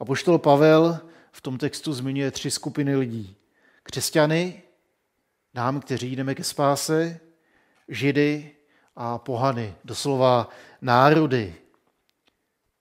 A 0.00 0.04
poštol 0.04 0.38
Pavel 0.38 1.00
v 1.32 1.40
tom 1.40 1.58
textu 1.58 1.92
zmiňuje 1.92 2.30
tři 2.30 2.50
skupiny 2.50 2.96
lidí. 2.96 3.36
Křesťany, 3.82 4.62
nám, 5.54 5.80
kteří 5.80 6.16
jdeme 6.16 6.34
ke 6.34 6.44
spáse, 6.44 7.20
židy 7.88 8.50
a 8.96 9.18
pohany, 9.18 9.74
doslova 9.84 10.48
národy. 10.82 11.54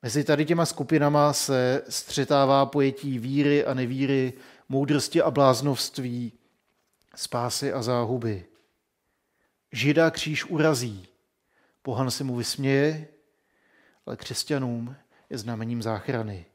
Mezi 0.01 0.23
tady 0.23 0.45
těma 0.45 0.65
skupinama 0.65 1.33
se 1.33 1.83
střetává 1.89 2.65
pojetí 2.65 3.19
víry 3.19 3.65
a 3.65 3.73
nevíry, 3.73 4.33
moudrosti 4.69 5.21
a 5.21 5.31
bláznovství, 5.31 6.33
spásy 7.15 7.73
a 7.73 7.81
záhuby. 7.81 8.45
Žida 9.71 10.11
kříž 10.11 10.45
urazí, 10.45 11.07
pohan 11.81 12.11
se 12.11 12.23
mu 12.23 12.35
vysměje, 12.35 13.07
ale 14.05 14.17
křesťanům 14.17 14.95
je 15.29 15.37
znamením 15.37 15.81
záchrany. 15.81 16.45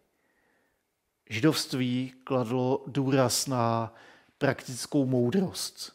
Židovství 1.31 2.13
kladlo 2.25 2.85
důraz 2.87 3.47
na 3.47 3.95
praktickou 4.39 5.07
moudrost. 5.07 5.93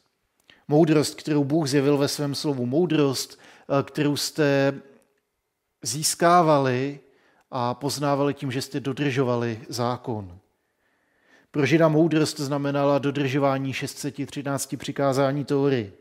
Moudrost, 0.67 1.15
kterou 1.15 1.43
Bůh 1.43 1.67
zjevil 1.67 1.97
ve 1.97 2.07
svém 2.07 2.35
slovu. 2.35 2.65
Moudrost, 2.65 3.39
eh, 3.79 3.83
kterou 3.83 4.17
jste 4.17 4.73
získávali 5.81 6.99
a 7.51 7.73
poznávali 7.73 8.33
tím, 8.33 8.51
že 8.51 8.61
jste 8.61 8.79
dodržovali 8.79 9.65
zákon. 9.69 10.39
Pro 11.51 11.65
Žida 11.65 11.87
moudrost 11.87 12.39
znamenala 12.39 12.99
dodržování 12.99 13.73
613 13.73 14.75
přikázání 14.77 15.45
Tóry. 15.45 15.93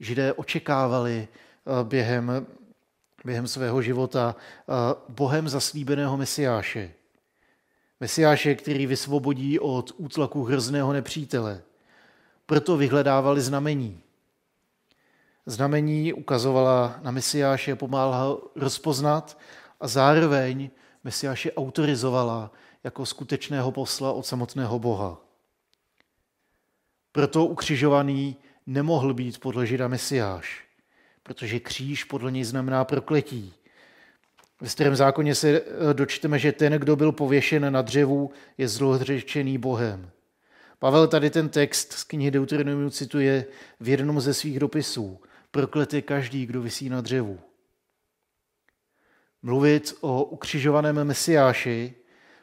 Židé 0.00 0.32
očekávali 0.32 1.28
eh, 1.28 1.84
během, 1.84 2.46
během 3.24 3.48
svého 3.48 3.82
života 3.82 4.36
eh, 4.36 4.72
Bohem 5.08 5.48
zaslíbeného 5.48 6.16
Mesiáše. 6.16 6.90
Mesiáše, 8.00 8.54
který 8.54 8.86
vysvobodí 8.86 9.58
od 9.58 9.92
útlaku 9.96 10.44
hrozného 10.44 10.92
nepřítele. 10.92 11.62
Proto 12.46 12.76
vyhledávali 12.76 13.40
znamení. 13.40 14.00
Znamení 15.46 16.12
ukazovala 16.12 16.98
na 17.02 17.10
Mesiáše, 17.10 17.76
pomáhala 17.76 18.38
rozpoznat 18.56 19.38
a 19.80 19.88
zároveň 19.88 20.70
Mesiáše 21.04 21.52
autorizovala 21.52 22.50
jako 22.84 23.06
skutečného 23.06 23.72
posla 23.72 24.12
od 24.12 24.26
samotného 24.26 24.78
Boha. 24.78 25.20
Proto 27.12 27.46
ukřižovaný 27.46 28.36
nemohl 28.66 29.14
být 29.14 29.40
podle 29.40 29.66
Žida 29.66 29.88
Mesiáš, 29.88 30.64
protože 31.22 31.60
kříž 31.60 32.04
podle 32.04 32.32
něj 32.32 32.44
znamená 32.44 32.84
prokletí. 32.84 33.54
Ve 34.60 34.68
starém 34.68 34.96
zákoně 34.96 35.34
se 35.34 35.48
eh, 35.50 35.94
dočteme, 35.94 36.38
že 36.38 36.52
ten, 36.52 36.72
kdo 36.72 36.96
byl 36.96 37.12
pověšen 37.12 37.72
na 37.72 37.82
dřevu, 37.82 38.30
je 38.58 38.68
zlohřečený 38.68 39.58
Bohem. 39.58 40.10
Pavel 40.78 41.08
tady 41.08 41.30
ten 41.30 41.48
text 41.48 41.92
z 41.92 42.04
knihy 42.04 42.30
Deuteronomium 42.30 42.90
cituje 42.90 43.46
v 43.80 43.88
jednom 43.88 44.20
ze 44.20 44.34
svých 44.34 44.58
dopisů. 44.58 45.20
Proklet 45.50 45.94
je 45.94 46.02
každý, 46.02 46.46
kdo 46.46 46.62
visí 46.62 46.88
na 46.88 47.00
dřevu. 47.00 47.40
Mluvit 49.42 49.94
o 50.00 50.24
ukřižovaném 50.24 51.04
mesiáši 51.04 51.94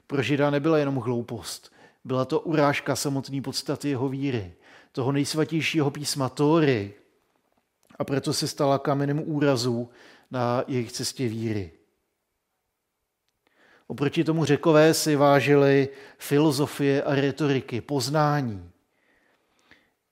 pro 0.07 0.21
Žida 0.21 0.49
nebyla 0.49 0.77
jenom 0.77 0.95
hloupost. 0.95 1.73
Byla 2.03 2.25
to 2.25 2.39
urážka 2.39 2.95
samotné 2.95 3.41
podstaty 3.41 3.89
jeho 3.89 4.09
víry, 4.09 4.53
toho 4.91 5.11
nejsvatějšího 5.11 5.91
písma 5.91 6.29
Tóry. 6.29 6.93
A 7.99 8.03
proto 8.03 8.33
se 8.33 8.47
stala 8.47 8.79
kamenem 8.79 9.21
úrazu 9.25 9.89
na 10.31 10.63
jejich 10.67 10.91
cestě 10.91 11.27
víry. 11.27 11.71
Oproti 13.87 14.23
tomu 14.23 14.45
řekové 14.45 14.93
si 14.93 15.15
vážili 15.15 15.89
filozofie 16.17 17.03
a 17.03 17.15
retoriky, 17.15 17.81
poznání. 17.81 18.71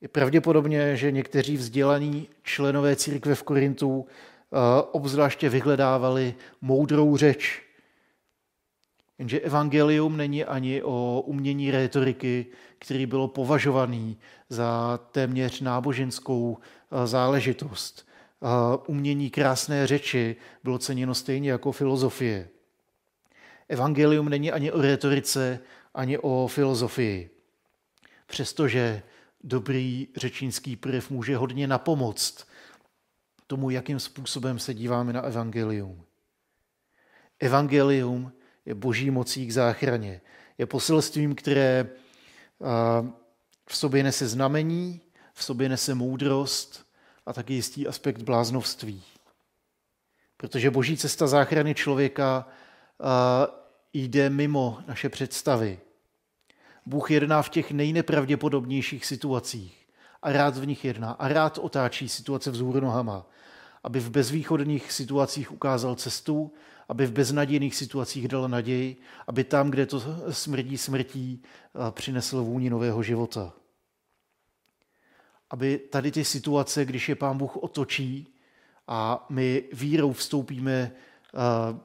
Je 0.02 0.08
pravděpodobně, 0.08 0.98
že 0.98 1.12
někteří 1.12 1.58
vzdělaní 1.58 2.30
členové 2.44 2.96
církve 2.96 3.36
v 3.36 3.44
Korintu 3.44 4.06
eh, 4.06 4.58
obzvláště 4.92 5.50
vyhledávali 5.50 6.36
moudrou 6.62 7.18
řeč. 7.18 7.62
Jenže 9.20 9.40
evangelium 9.40 10.18
není 10.18 10.46
ani 10.46 10.84
o 10.84 11.24
umění 11.26 11.72
retoriky, 11.72 12.46
který 12.80 13.06
bylo 13.06 13.28
považovaný 13.28 14.18
za 14.50 15.00
téměř 15.12 15.62
náboženskou 15.62 16.58
eh, 16.58 17.08
záležitost. 17.08 18.08
Eh, 18.44 18.48
umění 18.88 19.30
krásné 19.30 19.88
řeči 19.88 20.36
bylo 20.64 20.78
ceněno 20.78 21.16
stejně 21.16 21.52
jako 21.52 21.72
filozofie. 21.72 22.50
Evangelium 23.70 24.30
není 24.30 24.52
ani 24.52 24.72
o 24.72 24.82
retorice, 24.82 25.60
ani 25.94 26.18
o 26.18 26.48
filozofii. 26.48 27.30
Přestože 28.26 29.04
dobrý 29.44 30.08
řečínský 30.16 30.76
projev 30.76 31.10
může 31.10 31.38
hodně 31.38 31.68
napomoct 31.68 32.48
tomu, 33.48 33.70
jakým 33.70 34.00
způsobem 34.00 34.60
se 34.60 34.74
díváme 34.74 35.14
na 35.14 35.22
evangelium. 35.22 36.06
Evangelium 37.40 38.32
je 38.66 38.76
boží 38.76 39.12
mocí 39.12 39.48
k 39.48 39.54
záchraně. 39.54 40.22
Je 40.58 40.66
poselstvím, 40.66 41.36
které 41.36 41.90
v 43.66 43.78
sobě 43.78 44.04
nese 44.04 44.28
znamení, 44.28 45.02
v 45.34 45.44
sobě 45.44 45.70
nese 45.70 45.96
moudrost 45.96 46.86
a 47.26 47.34
taky 47.34 47.54
jistý 47.54 47.88
aspekt 47.88 48.22
bláznovství. 48.22 49.04
Protože 50.38 50.72
boží 50.72 50.98
cesta 50.98 51.28
záchrany 51.28 51.76
člověka 51.76 52.48
jde 53.94 54.30
mimo 54.30 54.80
naše 54.88 55.10
představy. 55.10 55.80
Bůh 56.86 57.12
jedná 57.12 57.42
v 57.42 57.50
těch 57.50 57.72
nejnepravděpodobnějších 57.72 59.06
situacích 59.06 59.88
a 60.22 60.32
rád 60.32 60.58
v 60.58 60.68
nich 60.68 60.86
jedná 60.86 61.12
a 61.12 61.28
rád 61.28 61.58
otáčí 61.58 62.10
situace 62.10 62.52
vzhůru 62.52 62.80
nohama, 62.80 63.26
aby 63.84 64.00
v 64.00 64.10
bezvýchodných 64.10 64.92
situacích 64.92 65.52
ukázal 65.52 65.96
cestu, 65.96 66.54
aby 66.90 67.06
v 67.06 67.12
beznadějných 67.12 67.76
situacích 67.76 68.28
dal 68.28 68.50
naději, 68.50 68.98
aby 69.28 69.44
tam, 69.44 69.70
kde 69.70 69.86
to 69.86 70.04
smrdí 70.30 70.78
smrtí, 70.78 71.44
přinesl 71.92 72.44
vůni 72.44 72.70
nového 72.70 73.04
života. 73.04 73.54
aby 75.50 75.78
tady 75.78 76.12
ty 76.12 76.26
situace, 76.26 76.86
když 76.86 77.10
je 77.10 77.16
Pán 77.16 77.38
Bůh 77.38 77.58
otočí 77.58 78.34
a 78.88 79.26
my 79.30 79.64
vírou 79.74 80.14
vstoupíme 80.14 80.92
uh, 81.34 81.80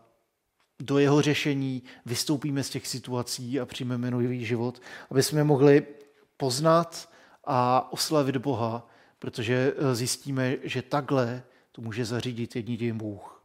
do 0.82 0.98
jeho 0.98 1.22
řešení, 1.22 1.82
vystoupíme 2.06 2.62
z 2.62 2.70
těch 2.70 2.86
situací 2.86 3.60
a 3.60 3.66
přijmeme 3.66 4.10
nový 4.10 4.44
život, 4.44 4.82
aby 5.10 5.22
jsme 5.22 5.44
mohli 5.44 5.86
poznat 6.36 7.08
a 7.44 7.92
oslavit 7.92 8.36
Boha, 8.36 8.88
protože 9.18 9.74
eh, 9.76 9.94
zjistíme, 9.94 10.56
že 10.62 10.82
takhle 10.82 11.42
to 11.72 11.82
může 11.82 12.04
zařídit 12.04 12.56
jediný 12.56 12.92
Bůh. 12.92 13.37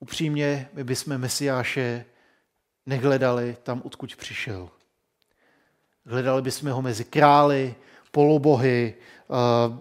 Upřímně, 0.00 0.68
my 0.72 0.84
bychom 0.84 1.18
Mesiáše 1.18 2.04
nehledali 2.86 3.56
tam, 3.62 3.82
odkud 3.84 4.16
přišel. 4.16 4.70
Hledali 6.06 6.42
bychom 6.42 6.70
ho 6.70 6.82
mezi 6.82 7.04
krály, 7.04 7.74
polobohy, 8.10 8.94
eh, 8.94 9.78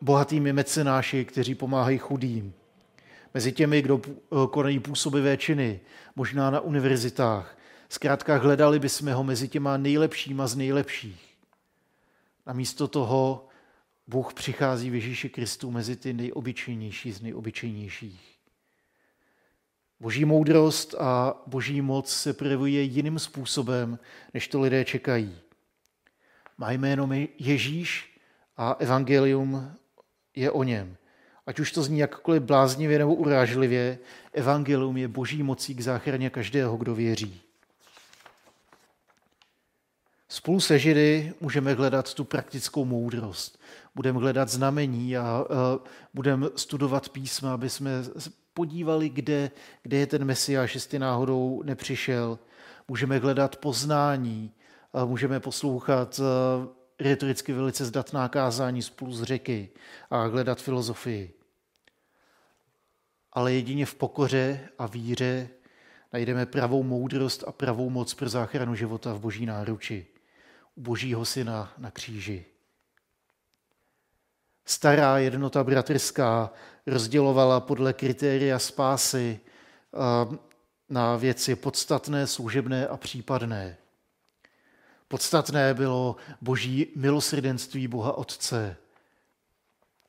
bohatými 0.00 0.52
mecenáši, 0.52 1.24
kteří 1.24 1.54
pomáhají 1.54 1.98
chudým. 1.98 2.54
Mezi 3.34 3.52
těmi, 3.52 3.82
kdo 3.82 4.00
eh, 4.06 4.36
konají 4.50 4.80
působivé 4.80 5.36
činy, 5.36 5.80
možná 6.16 6.50
na 6.50 6.60
univerzitách. 6.60 7.58
Zkrátka 7.88 8.36
hledali 8.36 8.78
bychom 8.78 9.12
ho 9.12 9.24
mezi 9.24 9.48
těma 9.48 9.76
nejlepšíma 9.76 10.46
z 10.46 10.56
nejlepších. 10.56 11.36
Namísto 12.46 12.88
toho 12.88 13.48
Bůh 14.06 14.34
přichází 14.34 14.90
v 14.90 14.94
Ježíši 14.94 15.28
Kristu 15.28 15.70
mezi 15.70 15.96
ty 15.96 16.12
nejobyčejnější 16.12 17.12
z 17.12 17.22
nejobyčejnějších. 17.22 18.33
Boží 20.04 20.24
moudrost 20.24 20.94
a 20.94 21.34
boží 21.46 21.80
moc 21.80 22.10
se 22.10 22.32
projevuje 22.32 22.82
jiným 22.82 23.18
způsobem, 23.18 23.98
než 24.34 24.48
to 24.48 24.60
lidé 24.60 24.84
čekají. 24.84 25.38
Má 26.58 26.70
jméno 26.72 27.08
Ježíš 27.38 28.20
a 28.56 28.76
evangelium 28.78 29.72
je 30.36 30.50
o 30.50 30.62
něm. 30.62 30.96
Ať 31.46 31.60
už 31.60 31.72
to 31.72 31.82
zní 31.82 31.98
jakkoliv 31.98 32.42
bláznivě 32.42 32.98
nebo 32.98 33.14
urážlivě, 33.14 33.98
evangelium 34.32 34.96
je 34.96 35.08
boží 35.08 35.42
mocí 35.42 35.74
k 35.74 35.80
záchraně 35.80 36.30
každého, 36.30 36.76
kdo 36.76 36.94
věří. 36.94 37.40
Spolu 40.28 40.60
se 40.60 40.78
Židy 40.78 41.32
můžeme 41.40 41.74
hledat 41.74 42.14
tu 42.14 42.24
praktickou 42.24 42.84
moudrost. 42.84 43.58
Budeme 43.94 44.18
hledat 44.18 44.48
znamení 44.48 45.16
a, 45.16 45.22
a 45.22 45.44
budeme 46.14 46.46
studovat 46.56 47.08
písma, 47.08 47.54
aby 47.54 47.70
jsme 47.70 47.90
podívali, 48.54 49.08
kde, 49.08 49.50
kde 49.82 49.96
je 49.96 50.06
ten 50.06 50.24
Mesiáš, 50.24 50.74
jestli 50.74 50.98
náhodou 50.98 51.62
nepřišel. 51.62 52.38
Můžeme 52.88 53.18
hledat 53.18 53.56
poznání, 53.56 54.52
můžeme 55.04 55.40
poslouchat 55.40 56.20
retoricky 57.00 57.52
velice 57.52 57.84
zdatná 57.84 58.28
kázání 58.28 58.82
spolu 58.82 59.12
z 59.12 59.22
řeky 59.22 59.68
a 60.10 60.26
hledat 60.26 60.60
filozofii. 60.60 61.34
Ale 63.32 63.52
jedině 63.52 63.86
v 63.86 63.94
pokoře 63.94 64.68
a 64.78 64.86
víře 64.86 65.48
najdeme 66.12 66.46
pravou 66.46 66.82
moudrost 66.82 67.44
a 67.46 67.52
pravou 67.52 67.90
moc 67.90 68.14
pro 68.14 68.28
záchranu 68.28 68.74
života 68.74 69.12
v 69.12 69.20
boží 69.20 69.46
náruči, 69.46 70.06
u 70.74 70.80
božího 70.80 71.24
syna 71.24 71.72
na 71.78 71.90
kříži. 71.90 72.44
Stará 74.66 75.18
jednota 75.18 75.64
bratrská 75.64 76.50
rozdělovala 76.86 77.60
podle 77.60 77.92
kritéria 77.92 78.58
spásy 78.58 79.40
na 80.88 81.16
věci 81.16 81.56
podstatné, 81.56 82.26
služebné 82.26 82.86
a 82.86 82.96
případné. 82.96 83.76
Podstatné 85.08 85.74
bylo 85.74 86.16
boží 86.40 86.86
milosrdenství 86.96 87.88
Boha 87.88 88.12
Otce, 88.12 88.76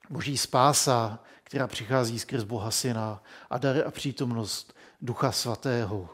boží 0.10 0.38
spása, 0.38 1.24
která 1.44 1.68
přichází 1.68 2.20
skrz 2.20 2.44
Boha 2.44 2.72
Syna 2.72 3.24
a 3.50 3.58
dar 3.58 3.88
a 3.88 3.92
přítomnost 3.92 4.76
Ducha 5.02 5.32
Svatého. 5.32 6.10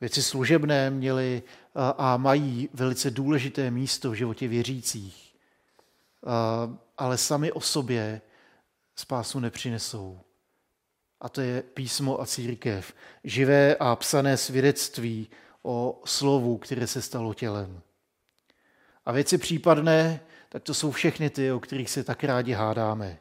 Věci 0.00 0.22
služebné 0.22 0.90
měly 0.90 1.42
a 1.98 2.16
mají 2.16 2.68
velice 2.72 3.10
důležité 3.10 3.70
místo 3.70 4.10
v 4.10 4.14
životě 4.14 4.48
věřících, 4.48 5.33
ale 6.98 7.18
sami 7.18 7.52
o 7.52 7.60
sobě 7.60 8.20
spásu 8.96 9.40
nepřinesou. 9.40 10.20
A 11.20 11.28
to 11.28 11.40
je 11.40 11.62
písmo 11.62 12.20
a 12.20 12.26
církev. 12.26 12.94
Živé 13.24 13.76
a 13.76 13.96
psané 13.96 14.36
svědectví 14.36 15.28
o 15.62 16.02
slovu, 16.04 16.58
které 16.58 16.86
se 16.86 17.02
stalo 17.02 17.34
tělem. 17.34 17.82
A 19.04 19.12
věci 19.12 19.38
případné, 19.38 20.20
tak 20.48 20.62
to 20.62 20.74
jsou 20.74 20.90
všechny 20.90 21.30
ty, 21.30 21.52
o 21.52 21.60
kterých 21.60 21.90
se 21.90 22.04
tak 22.04 22.24
rádi 22.24 22.52
hádáme. 22.52 23.18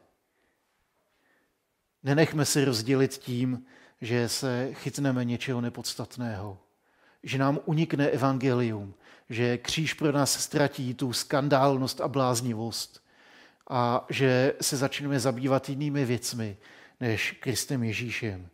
Nenechme 2.03 2.45
se 2.45 2.65
rozdělit 2.65 3.17
tím, 3.17 3.65
že 4.01 4.29
se 4.29 4.69
chytneme 4.73 5.25
něčeho 5.25 5.61
nepodstatného, 5.61 6.57
že 7.23 7.37
nám 7.37 7.59
unikne 7.65 8.07
evangelium, 8.07 8.93
že 9.29 9.57
kříž 9.57 9.93
pro 9.93 10.11
nás 10.11 10.43
ztratí 10.43 10.93
tu 10.93 11.13
skandálnost 11.13 12.01
a 12.01 12.07
bláznivost 12.07 13.03
a 13.69 14.05
že 14.09 14.53
se 14.61 14.77
začneme 14.77 15.19
zabývat 15.19 15.69
jinými 15.69 16.05
věcmi 16.05 16.57
než 16.99 17.31
Kristem 17.31 17.83
Ježíšem. 17.83 18.47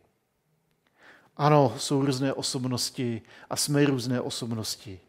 Ano, 1.36 1.74
jsou 1.76 2.04
různé 2.04 2.32
osobnosti 2.32 3.22
a 3.50 3.56
jsme 3.56 3.84
různé 3.84 4.20
osobnosti. 4.20 5.00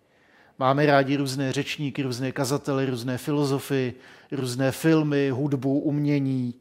Máme 0.59 0.85
rádi 0.85 1.15
různé 1.15 1.53
řečníky, 1.53 2.03
různé 2.03 2.31
kazatele, 2.31 2.85
různé 2.85 3.17
filozofy, 3.17 3.93
různé 4.31 4.71
filmy, 4.71 5.29
hudbu, 5.29 5.79
umění. 5.79 6.55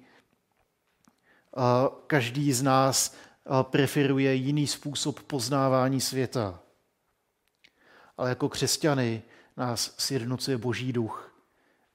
Každý 2.06 2.52
z 2.52 2.62
nás 2.62 3.16
preferuje 3.62 4.34
jiný 4.34 4.66
způsob 4.66 5.20
poznávání 5.20 6.00
světa. 6.00 6.60
Ale 8.20 8.28
jako 8.28 8.48
křesťany 8.48 9.22
nás 9.56 9.94
sjednocuje 9.98 10.58
Boží 10.58 10.92
duch. 10.92 11.34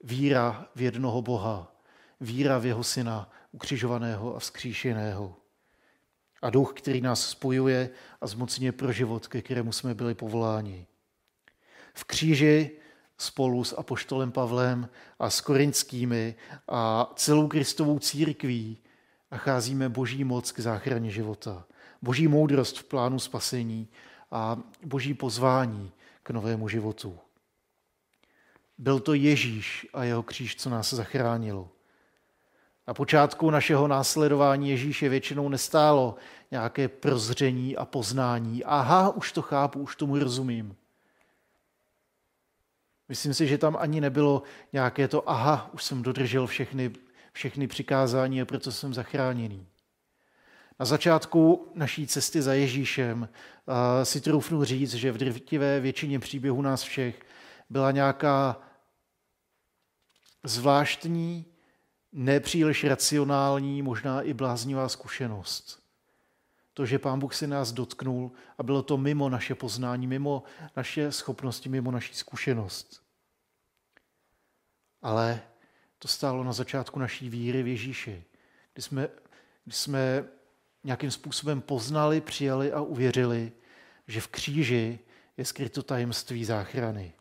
Víra 0.03 0.67
v 0.75 0.81
jednoho 0.81 1.21
Boha. 1.21 1.75
Víra 2.21 2.57
v 2.57 2.65
jeho 2.65 2.83
syna, 2.83 3.29
ukřižovaného 3.51 4.35
a 4.35 4.39
vzkříšeného 4.39 5.35
a 6.41 6.49
duch, 6.49 6.73
který 6.73 7.01
nás 7.01 7.29
spojuje 7.29 7.89
a 8.21 8.27
zmocňuje 8.27 8.71
pro 8.71 8.91
život, 8.91 9.27
ke 9.27 9.41
kterému 9.41 9.71
jsme 9.71 9.93
byli 9.93 10.15
povoláni. 10.15 10.87
V 11.93 12.03
kříži 12.03 12.71
spolu 13.17 13.63
s 13.63 13.77
apoštolem 13.77 14.31
Pavlem 14.31 14.89
a 15.19 15.29
s 15.29 15.41
korinskými 15.41 16.35
a 16.67 17.11
celou 17.15 17.47
Kristovou 17.47 17.99
církví 17.99 18.77
nacházíme 19.31 19.89
boží 19.89 20.23
moc 20.23 20.51
k 20.51 20.59
záchraně 20.59 21.11
života, 21.11 21.65
boží 22.01 22.27
moudrost 22.27 22.77
v 22.77 22.83
plánu 22.83 23.19
spasení 23.19 23.87
a 24.31 24.59
boží 24.85 25.13
pozvání 25.13 25.91
k 26.25 26.29
novému 26.29 26.69
životu. 26.69 27.19
Byl 28.77 28.99
to 28.99 29.13
Ježíš 29.13 29.87
a 29.93 30.03
jeho 30.03 30.23
kříž, 30.23 30.55
co 30.55 30.69
nás 30.69 30.93
zachránilo. 30.93 31.69
Na 32.87 32.93
počátku 32.93 33.49
našeho 33.49 33.87
následování 33.87 34.69
Ježíše 34.69 35.09
většinou 35.09 35.49
nestálo 35.49 36.15
nějaké 36.51 36.87
prozření 36.87 37.77
a 37.77 37.85
poznání. 37.85 38.63
Aha, 38.63 39.09
už 39.09 39.31
to 39.31 39.41
chápu, 39.41 39.79
už 39.79 39.95
tomu 39.95 40.19
rozumím. 40.19 40.75
Myslím 43.09 43.33
si, 43.33 43.47
že 43.47 43.57
tam 43.57 43.77
ani 43.79 44.01
nebylo 44.01 44.43
nějaké 44.73 45.07
to, 45.07 45.29
aha, 45.29 45.69
už 45.73 45.83
jsem 45.83 46.01
dodržel 46.01 46.47
všechny, 46.47 46.91
všechny 47.33 47.67
přikázání 47.67 48.41
a 48.41 48.45
proto 48.45 48.71
jsem 48.71 48.93
zachráněný. 48.93 49.67
Na 50.79 50.85
začátku 50.85 51.71
naší 51.75 52.07
cesty 52.07 52.41
za 52.41 52.53
Ježíšem 52.53 53.29
si 54.03 54.21
troufnu 54.21 54.63
říct, 54.63 54.93
že 54.93 55.11
v 55.11 55.17
drtivé 55.17 55.79
většině 55.79 56.19
příběhů 56.19 56.61
nás 56.61 56.83
všech 56.83 57.21
byla 57.69 57.91
nějaká 57.91 58.61
zvláštní 60.43 61.45
nepříliš 62.11 62.83
racionální, 62.83 63.81
možná 63.81 64.21
i 64.21 64.33
bláznivá 64.33 64.89
zkušenost. 64.89 65.83
To, 66.73 66.85
že 66.85 66.99
Pán 66.99 67.19
Bůh 67.19 67.35
si 67.35 67.47
nás 67.47 67.71
dotknul 67.71 68.31
a 68.57 68.63
bylo 68.63 68.83
to 68.83 68.97
mimo 68.97 69.29
naše 69.29 69.55
poznání, 69.55 70.07
mimo 70.07 70.43
naše 70.75 71.11
schopnosti, 71.11 71.69
mimo 71.69 71.91
naši 71.91 72.13
zkušenost. 72.13 73.03
Ale 75.01 75.41
to 75.99 76.07
stálo 76.07 76.43
na 76.43 76.53
začátku 76.53 76.99
naší 76.99 77.29
víry 77.29 77.63
v 77.63 77.67
Ježíši, 77.67 78.23
kdy 78.73 78.81
jsme, 78.81 79.07
kdy 79.63 79.73
jsme 79.73 80.25
nějakým 80.85 81.11
způsobem 81.11 81.61
poznali, 81.61 82.21
přijali 82.21 82.71
a 82.71 82.81
uvěřili, 82.81 83.51
že 84.07 84.21
v 84.21 84.27
kříži 84.27 84.99
je 85.37 85.45
skryto 85.45 85.83
tajemství 85.83 86.45
záchrany. 86.45 87.13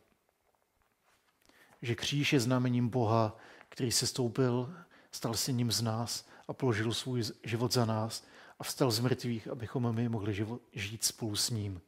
Že 1.82 1.94
kříž 1.94 2.32
je 2.32 2.40
znamením 2.40 2.88
Boha, 2.88 3.36
který 3.68 3.92
se 3.92 4.06
stoupil, 4.06 4.74
stal 5.10 5.34
se 5.34 5.52
ním 5.52 5.72
z 5.72 5.82
nás 5.82 6.28
a 6.48 6.52
položil 6.52 6.94
svůj 6.94 7.22
život 7.44 7.72
za 7.72 7.84
nás 7.84 8.26
a 8.58 8.64
vstal 8.64 8.90
z 8.90 9.00
mrtvých, 9.00 9.48
abychom 9.48 9.94
my 9.94 10.08
mohli 10.08 10.34
život, 10.34 10.62
žít 10.72 11.04
spolu 11.04 11.36
s 11.36 11.50
ním. 11.50 11.80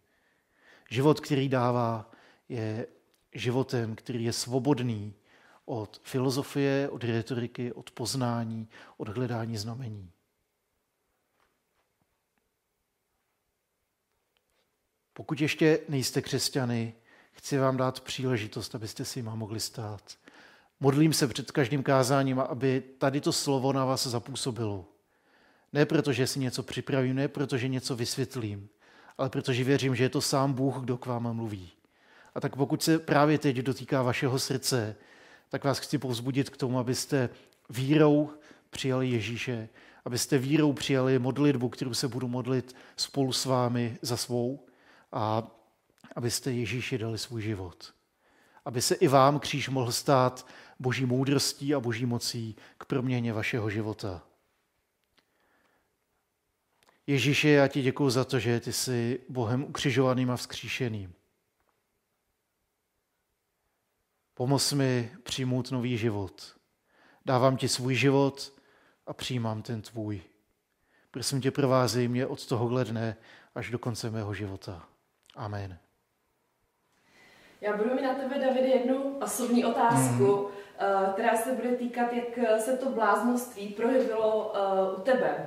Život, 0.90 1.20
který 1.20 1.48
dává, 1.48 2.10
je 2.48 2.86
životem, 3.34 3.96
který 3.96 4.24
je 4.24 4.32
svobodný 4.32 5.14
od 5.64 6.00
filozofie, 6.04 6.88
od 6.88 7.04
retoriky, 7.04 7.72
od 7.72 7.90
poznání, 7.90 8.68
od 8.96 9.08
hledání 9.08 9.56
znamení. 9.56 10.10
Pokud 15.16 15.40
ještě 15.40 15.78
nejste 15.88 16.22
křesťany, 16.22 16.94
chci 17.32 17.58
vám 17.58 17.76
dát 17.76 18.00
příležitost, 18.00 18.74
abyste 18.74 19.04
si 19.04 19.18
jima 19.18 19.34
mohli 19.34 19.60
stát. 19.60 20.02
Modlím 20.80 21.12
se 21.12 21.28
před 21.28 21.50
každým 21.50 21.82
kázáním, 21.82 22.40
aby 22.40 22.82
tady 22.98 23.20
to 23.20 23.32
slovo 23.32 23.72
na 23.72 23.84
vás 23.84 24.06
zapůsobilo. 24.06 24.84
Ne 25.72 25.86
proto, 25.86 26.12
že 26.12 26.26
si 26.26 26.38
něco 26.38 26.62
připravím, 26.62 27.16
ne 27.16 27.28
proto, 27.28 27.58
že 27.58 27.68
něco 27.68 27.96
vysvětlím, 27.96 28.68
ale 29.18 29.30
protože 29.30 29.64
věřím, 29.64 29.94
že 29.94 30.04
je 30.04 30.08
to 30.08 30.20
sám 30.20 30.52
Bůh, 30.52 30.76
kdo 30.76 30.96
k 30.96 31.06
vám 31.06 31.36
mluví. 31.36 31.70
A 32.34 32.40
tak 32.40 32.56
pokud 32.56 32.82
se 32.82 32.98
právě 32.98 33.38
teď 33.38 33.56
dotýká 33.56 34.02
vašeho 34.02 34.38
srdce, 34.38 34.96
tak 35.48 35.64
vás 35.64 35.78
chci 35.78 35.98
povzbudit 35.98 36.50
k 36.50 36.56
tomu, 36.56 36.78
abyste 36.78 37.28
vírou 37.70 38.30
přijali 38.70 39.08
Ježíše, 39.08 39.68
abyste 40.04 40.38
vírou 40.38 40.72
přijali 40.72 41.18
modlitbu, 41.18 41.68
kterou 41.68 41.94
se 41.94 42.08
budu 42.08 42.28
modlit 42.28 42.76
spolu 42.96 43.32
s 43.32 43.44
vámi 43.44 43.98
za 44.02 44.16
svou 44.16 44.66
a 45.12 45.42
abyste 46.16 46.52
Ježíši 46.52 46.98
dali 46.98 47.18
svůj 47.18 47.42
život. 47.42 47.94
Aby 48.64 48.82
se 48.82 48.94
i 48.94 49.08
vám 49.08 49.38
kříž 49.38 49.68
mohl 49.68 49.92
stát 49.92 50.46
boží 50.78 51.06
moudrostí 51.06 51.74
a 51.74 51.80
boží 51.80 52.06
mocí 52.06 52.56
k 52.78 52.84
proměně 52.84 53.32
vašeho 53.32 53.70
života. 53.70 54.22
Ježíši, 57.06 57.48
já 57.48 57.68
ti 57.68 57.82
děkuji 57.82 58.10
za 58.10 58.24
to, 58.24 58.38
že 58.38 58.60
ty 58.60 58.72
jsi 58.72 59.20
Bohem 59.28 59.64
ukřižovaným 59.64 60.30
a 60.30 60.36
vzkříšeným. 60.36 61.14
Pomoz 64.34 64.72
mi 64.72 65.16
přijmout 65.22 65.70
nový 65.70 65.98
život. 65.98 66.56
Dávám 67.24 67.56
ti 67.56 67.68
svůj 67.68 67.94
život 67.94 68.52
a 69.06 69.12
přijímám 69.12 69.62
ten 69.62 69.82
tvůj. 69.82 70.22
Prosím 71.10 71.40
tě, 71.40 71.50
provázej 71.50 72.08
mě 72.08 72.26
od 72.26 72.46
tohohle 72.46 72.84
dne 72.84 73.16
až 73.54 73.70
do 73.70 73.78
konce 73.78 74.10
mého 74.10 74.34
života. 74.34 74.88
Amen. 75.36 75.78
Já 77.60 77.76
budu 77.76 77.94
mít 77.94 78.02
na 78.02 78.14
tebe, 78.14 78.38
Davide, 78.38 78.66
jednu 78.66 79.18
osobní 79.22 79.64
otázku, 79.64 80.24
mm. 80.26 81.12
která 81.12 81.36
se 81.36 81.52
bude 81.52 81.68
týkat, 81.68 82.12
jak 82.12 82.60
se 82.60 82.76
to 82.76 82.90
bláznoství 82.90 83.68
projevilo 83.68 84.52
uh, 84.92 84.98
u 84.98 85.02
tebe. 85.02 85.46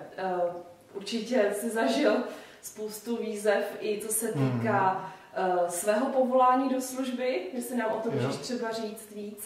Určitě 0.94 1.52
jsi 1.54 1.70
zažil 1.70 2.24
spoustu 2.62 3.18
výzev, 3.18 3.78
i 3.80 4.02
co 4.02 4.14
se 4.14 4.28
týká 4.28 5.12
mm. 5.38 5.50
uh, 5.50 5.68
svého 5.68 6.06
povolání 6.06 6.70
do 6.70 6.82
služby, 6.82 7.48
že 7.56 7.62
si 7.62 7.78
nám 7.78 7.92
o 7.92 8.00
tom 8.00 8.14
můžeš 8.14 8.36
třeba 8.36 8.72
říct 8.72 9.12
víc. 9.16 9.44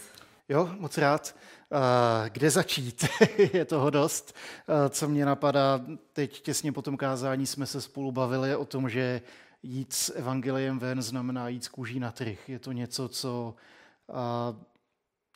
Jo, 0.49 0.69
moc 0.77 0.97
rád. 0.97 1.35
Kde 2.29 2.49
začít? 2.49 3.05
je 3.53 3.65
toho 3.65 3.89
dost. 3.89 4.35
Co 4.89 5.07
mě 5.07 5.25
napadá, 5.25 5.81
teď 6.13 6.41
těsně 6.41 6.71
po 6.71 6.81
tom 6.81 6.97
kázání 6.97 7.45
jsme 7.45 7.65
se 7.65 7.81
spolu 7.81 8.11
bavili 8.11 8.55
o 8.55 8.65
tom, 8.65 8.89
že 8.89 9.21
jít 9.63 9.93
s 9.93 10.15
evangeliem 10.15 10.79
ven 10.79 11.01
znamená 11.01 11.47
jít 11.47 11.63
z 11.63 11.67
kůží 11.67 11.99
na 11.99 12.11
trh. 12.11 12.49
Je 12.49 12.59
to 12.59 12.71
něco, 12.71 13.09
co 13.09 13.55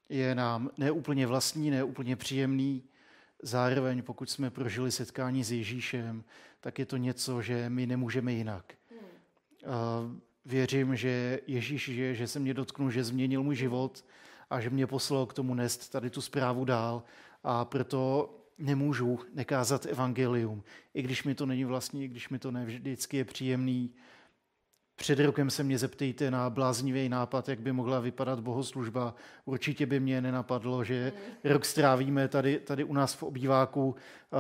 je 0.10 0.36
nám 0.36 0.70
neúplně 0.78 1.28
vlastní, 1.28 1.70
neúplně 1.70 2.16
příjemný. 2.16 2.84
Zároveň, 3.44 4.04
pokud 4.04 4.30
jsme 4.30 4.50
prožili 4.50 4.92
setkání 4.92 5.44
s 5.44 5.52
Ježíšem, 5.52 6.24
tak 6.60 6.80
je 6.80 6.86
to 6.86 6.98
něco, 6.98 7.42
že 7.42 7.70
my 7.70 7.86
nemůžeme 7.88 8.34
jinak. 8.34 8.74
Věřím, 10.46 10.96
že 10.96 11.40
Ježíš 11.48 11.86
žije, 11.86 12.16
že 12.16 12.28
se 12.28 12.40
mě 12.40 12.54
dotknul, 12.54 12.92
že 12.92 13.04
změnil 13.04 13.44
můj 13.44 13.56
život 13.56 14.06
a 14.50 14.62
že 14.62 14.70
mě 14.70 14.88
poslal 14.88 15.26
k 15.26 15.34
tomu 15.34 15.54
nést 15.54 15.90
tady 15.90 16.10
tu 16.10 16.22
zprávu 16.22 16.66
dál. 16.66 17.04
A 17.44 17.66
proto 17.66 18.34
nemůžu 18.58 19.20
nekázat 19.34 19.86
evangelium, 19.86 20.64
i 20.94 21.02
když 21.02 21.24
mi 21.24 21.36
to 21.36 21.46
není 21.46 21.66
vlastní, 21.66 22.04
i 22.04 22.08
když 22.08 22.30
mi 22.30 22.40
to 22.40 22.52
nevždycky 22.52 23.18
je 23.18 23.26
příjemný, 23.26 23.94
před 24.98 25.20
rokem 25.20 25.50
se 25.50 25.64
mě 25.64 25.78
zeptejte 25.78 26.32
na 26.32 26.50
bláznivý 26.50 27.10
nápad, 27.10 27.50
jak 27.50 27.60
by 27.60 27.72
mohla 27.72 28.00
vypadat 28.00 28.40
bohoslužba. 28.40 29.16
Určitě 29.46 29.86
by 29.86 30.00
mě 30.00 30.22
nenapadlo, 30.22 30.84
že 30.84 31.14
rok 31.44 31.66
strávíme 31.66 32.28
tady, 32.28 32.60
tady 32.60 32.84
u 32.84 32.94
nás 32.94 33.14
v 33.14 33.24
obýváku, 33.24 33.96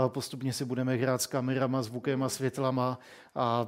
postupně 0.08 0.54
si 0.54 0.66
budeme 0.66 0.96
hrát 0.96 1.22
s 1.22 1.28
kamerama, 1.28 1.82
zvukem 1.82 2.24
a 2.24 2.30
světlama 2.30 3.00
a 3.36 3.68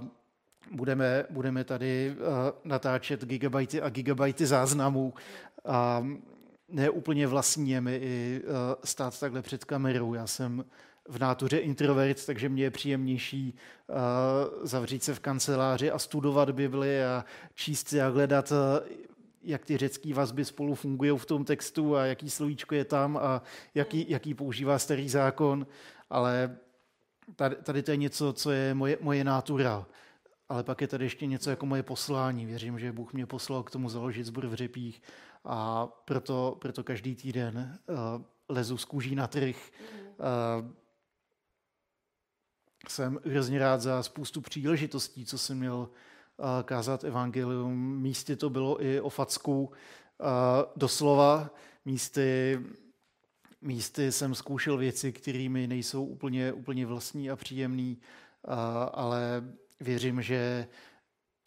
budeme, 0.72 1.26
budeme 1.30 1.64
tady 1.64 2.16
natáčet 2.64 3.26
gigabajty 3.26 3.82
a 3.82 3.90
gigabajty 3.90 4.46
záznamů. 4.46 5.14
A 5.66 6.08
ne 6.70 6.90
úplně 6.90 7.28
vlastní 7.28 7.70
je 7.70 7.82
mi 7.82 7.96
i 7.96 8.42
stát 8.84 9.20
takhle 9.20 9.42
před 9.42 9.66
kamerou. 9.66 10.14
Já 10.14 10.28
jsem 10.28 10.66
v 11.10 11.20
nátuře 11.20 11.58
introvert, 11.58 12.26
takže 12.26 12.50
mě 12.50 12.64
je 12.64 12.72
příjemnější 12.72 13.54
uh, 13.88 13.96
zavřít 14.68 15.04
se 15.04 15.14
v 15.14 15.20
kanceláři 15.20 15.92
a 15.92 16.00
studovat 16.00 16.52
Bibli 16.52 17.04
a 17.04 17.26
číst 17.54 17.88
si 17.88 18.02
a 18.02 18.08
hledat, 18.08 18.52
uh, 18.52 18.58
jak 19.44 19.66
ty 19.66 19.78
řecké 19.78 20.14
vazby 20.14 20.46
spolu 20.46 20.76
fungují 20.76 21.18
v 21.18 21.26
tom 21.26 21.46
textu 21.46 21.96
a 21.96 22.06
jaký 22.06 22.30
slovíčko 22.30 22.76
je 22.76 22.86
tam 22.86 23.18
a 23.18 23.42
jaký, 23.76 24.06
jaký 24.10 24.34
používá 24.34 24.80
starý 24.80 25.10
zákon. 25.10 25.68
Ale 26.10 26.58
tady, 27.36 27.56
tady 27.56 27.84
to 27.84 27.92
je 27.92 27.98
něco, 27.98 28.34
co 28.34 28.52
je 28.52 28.74
moje, 28.74 28.98
moje 29.02 29.24
nátura. 29.24 29.86
Ale 30.50 30.64
pak 30.64 30.82
je 30.82 30.88
tady 30.88 31.06
ještě 31.06 31.26
něco 31.26 31.50
jako 31.50 31.66
moje 31.66 31.84
poslání. 31.84 32.46
Věřím, 32.46 32.80
že 32.80 32.92
Bůh 32.92 33.14
mě 33.14 33.26
poslal 33.26 33.64
k 33.64 33.72
tomu 33.72 33.90
založit 33.90 34.26
zbor 34.26 34.48
v 34.48 34.54
řepích 34.54 35.02
a 35.46 35.88
proto, 36.06 36.58
proto 36.62 36.84
každý 36.84 37.16
týden 37.16 37.80
uh, 37.88 37.96
lezu 38.50 38.78
z 38.78 38.86
kůží 38.86 39.16
na 39.16 39.28
trh, 39.28 39.56
uh, 40.18 40.72
jsem 42.88 43.20
hrozně 43.26 43.60
rád 43.60 43.82
za 43.82 44.04
spoustu 44.04 44.42
příležitostí, 44.42 45.26
co 45.26 45.38
jsem 45.38 45.58
měl 45.58 45.90
eh, 45.90 46.64
kázat 46.64 47.04
evangelium. 47.04 48.02
Místy 48.02 48.36
to 48.36 48.50
bylo 48.50 48.84
i 48.84 49.02
o 49.02 49.10
facku, 49.10 49.72
eh, 50.22 50.26
doslova. 50.76 51.50
Místy, 51.86 52.60
místy 53.62 54.12
jsem 54.12 54.36
zkoušel 54.36 54.78
věci, 54.78 55.12
které 55.12 55.50
mi 55.50 55.68
nejsou 55.68 56.06
úplně, 56.06 56.54
úplně 56.54 56.86
vlastní 56.86 57.30
a 57.30 57.36
příjemný, 57.36 57.98
eh, 58.02 58.50
ale 58.94 59.44
věřím, 59.80 60.22
že 60.22 60.68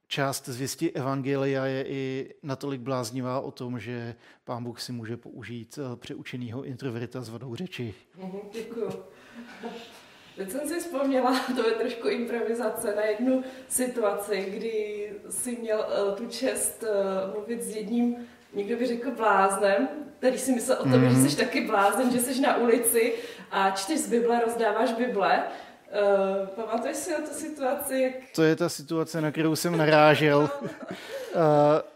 část 0.07 0.49
zvěsti 0.49 0.93
Evangelia 0.93 1.65
je 1.65 1.87
i 1.89 2.35
natolik 2.43 2.81
bláznivá 2.81 3.41
o 3.41 3.51
tom, 3.51 3.79
že 3.79 4.15
pán 4.45 4.65
Bůh 4.65 4.81
si 4.81 4.93
může 4.93 5.17
použít 5.17 5.79
přeučenýho 5.97 6.65
introverta 6.65 7.23
s 7.23 7.29
vadou 7.29 7.55
řeči. 7.55 7.95
Mhm, 8.17 8.41
děkuju. 8.53 8.91
Teď 10.37 10.51
jsem 10.51 10.69
si 10.69 10.81
vzpomněla, 10.81 11.41
to 11.57 11.69
je 11.69 11.75
trošku 11.75 12.09
improvizace, 12.09 12.95
na 12.97 13.03
jednu 13.03 13.45
situaci, 13.69 14.53
kdy 14.57 15.09
si 15.31 15.57
měl 15.57 15.79
uh, 15.79 16.15
tu 16.15 16.27
čest 16.27 16.83
uh, 16.83 17.35
mluvit 17.35 17.63
s 17.63 17.77
jedním, 17.77 18.17
někdo 18.55 18.77
by 18.77 18.87
řekl 18.87 19.11
bláznem, 19.11 19.89
který 20.19 20.39
si 20.39 20.53
myslel 20.53 20.79
o 20.81 20.83
tom, 20.83 20.93
mm-hmm. 20.93 21.09
že 21.11 21.17
mhm. 21.17 21.29
jsi 21.29 21.37
taky 21.37 21.61
blázen, 21.67 22.13
že 22.13 22.21
jsi 22.21 22.41
na 22.41 22.57
ulici 22.57 23.15
a 23.51 23.71
čteš 23.71 24.01
z 24.01 24.09
Bible, 24.09 24.41
rozdáváš 24.41 24.93
Bible. 24.93 25.43
Uh, 25.43 26.47
pamatuješ 26.47 26.97
si 26.97 27.13
na 27.13 27.19
tu 27.19 27.35
situaci? 27.35 28.01
Jak... 28.01 28.13
To 28.35 28.43
je 28.43 28.57
ta 28.57 28.69
situace, 28.69 29.21
na 29.21 29.31
kterou 29.31 29.57
jsem 29.57 29.77
narážel. 29.77 30.51
uh, 30.65 30.71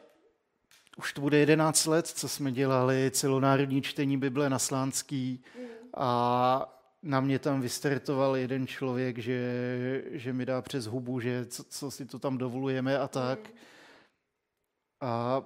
už 0.98 1.12
to 1.12 1.20
bude 1.20 1.38
11 1.38 1.86
let, 1.86 2.06
co 2.06 2.28
jsme 2.28 2.52
dělali 2.52 3.10
celonárodní 3.10 3.82
čtení 3.82 4.16
Bible 4.16 4.50
na 4.50 4.58
Slánský 4.58 5.44
mm. 5.58 5.66
a 5.96 6.75
na 7.06 7.20
mě 7.20 7.38
tam 7.38 7.60
vystartoval 7.60 8.36
jeden 8.36 8.66
člověk, 8.66 9.18
že, 9.18 9.40
že 10.10 10.32
mi 10.32 10.46
dá 10.46 10.62
přes 10.62 10.86
hubu, 10.86 11.20
že 11.20 11.46
co, 11.46 11.64
co 11.64 11.90
si 11.90 12.06
to 12.06 12.18
tam 12.18 12.38
dovolujeme 12.38 12.98
a 12.98 13.08
tak. 13.08 13.38
A 15.00 15.42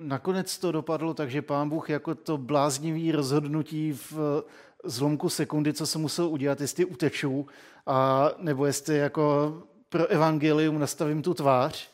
nakonec 0.00 0.58
to 0.58 0.72
dopadlo 0.72 1.14
tak, 1.14 1.30
že 1.30 1.42
pán 1.42 1.68
Bůh 1.68 1.90
jako 1.90 2.14
to 2.14 2.38
bláznivý 2.38 3.12
rozhodnutí 3.12 3.92
v 3.92 4.44
zlomku 4.84 5.28
sekundy, 5.28 5.72
co 5.72 5.86
se 5.86 5.98
musel 5.98 6.28
udělat, 6.28 6.60
jestli 6.60 6.84
uteču, 6.84 7.46
a 7.86 8.30
nebo 8.38 8.66
jestli 8.66 8.96
jako 8.96 9.54
pro 9.88 10.06
evangelium 10.06 10.78
nastavím 10.78 11.22
tu 11.22 11.34
tvář, 11.34 11.90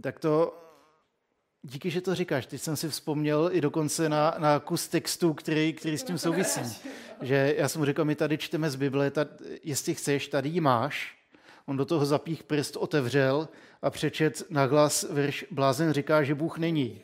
tak 0.00 0.18
to 0.18 0.61
díky, 1.62 1.90
že 1.90 2.00
to 2.00 2.14
říkáš. 2.14 2.46
Teď 2.46 2.60
jsem 2.60 2.76
si 2.76 2.88
vzpomněl 2.88 3.50
i 3.52 3.60
dokonce 3.60 4.08
na, 4.08 4.34
na 4.38 4.58
kus 4.58 4.88
textu, 4.88 5.34
který, 5.34 5.72
který 5.72 5.98
s 5.98 6.04
tím 6.04 6.18
souvisí. 6.18 6.60
Že 7.22 7.54
já 7.58 7.68
jsem 7.68 7.80
mu 7.80 7.84
řekl, 7.84 8.04
my 8.04 8.14
tady 8.14 8.38
čteme 8.38 8.70
z 8.70 8.76
Bible, 8.76 9.10
tady, 9.10 9.30
jestli 9.64 9.94
chceš, 9.94 10.28
tady 10.28 10.48
ji 10.48 10.60
máš. 10.60 11.16
On 11.66 11.76
do 11.76 11.84
toho 11.84 12.06
zapích 12.06 12.42
prst 12.42 12.76
otevřel 12.76 13.48
a 13.82 13.90
přečet 13.90 14.42
na 14.50 14.64
hlas 14.64 15.02
verš 15.10 15.44
Blázen 15.50 15.92
říká, 15.92 16.22
že 16.22 16.34
Bůh 16.34 16.58
není. 16.58 17.00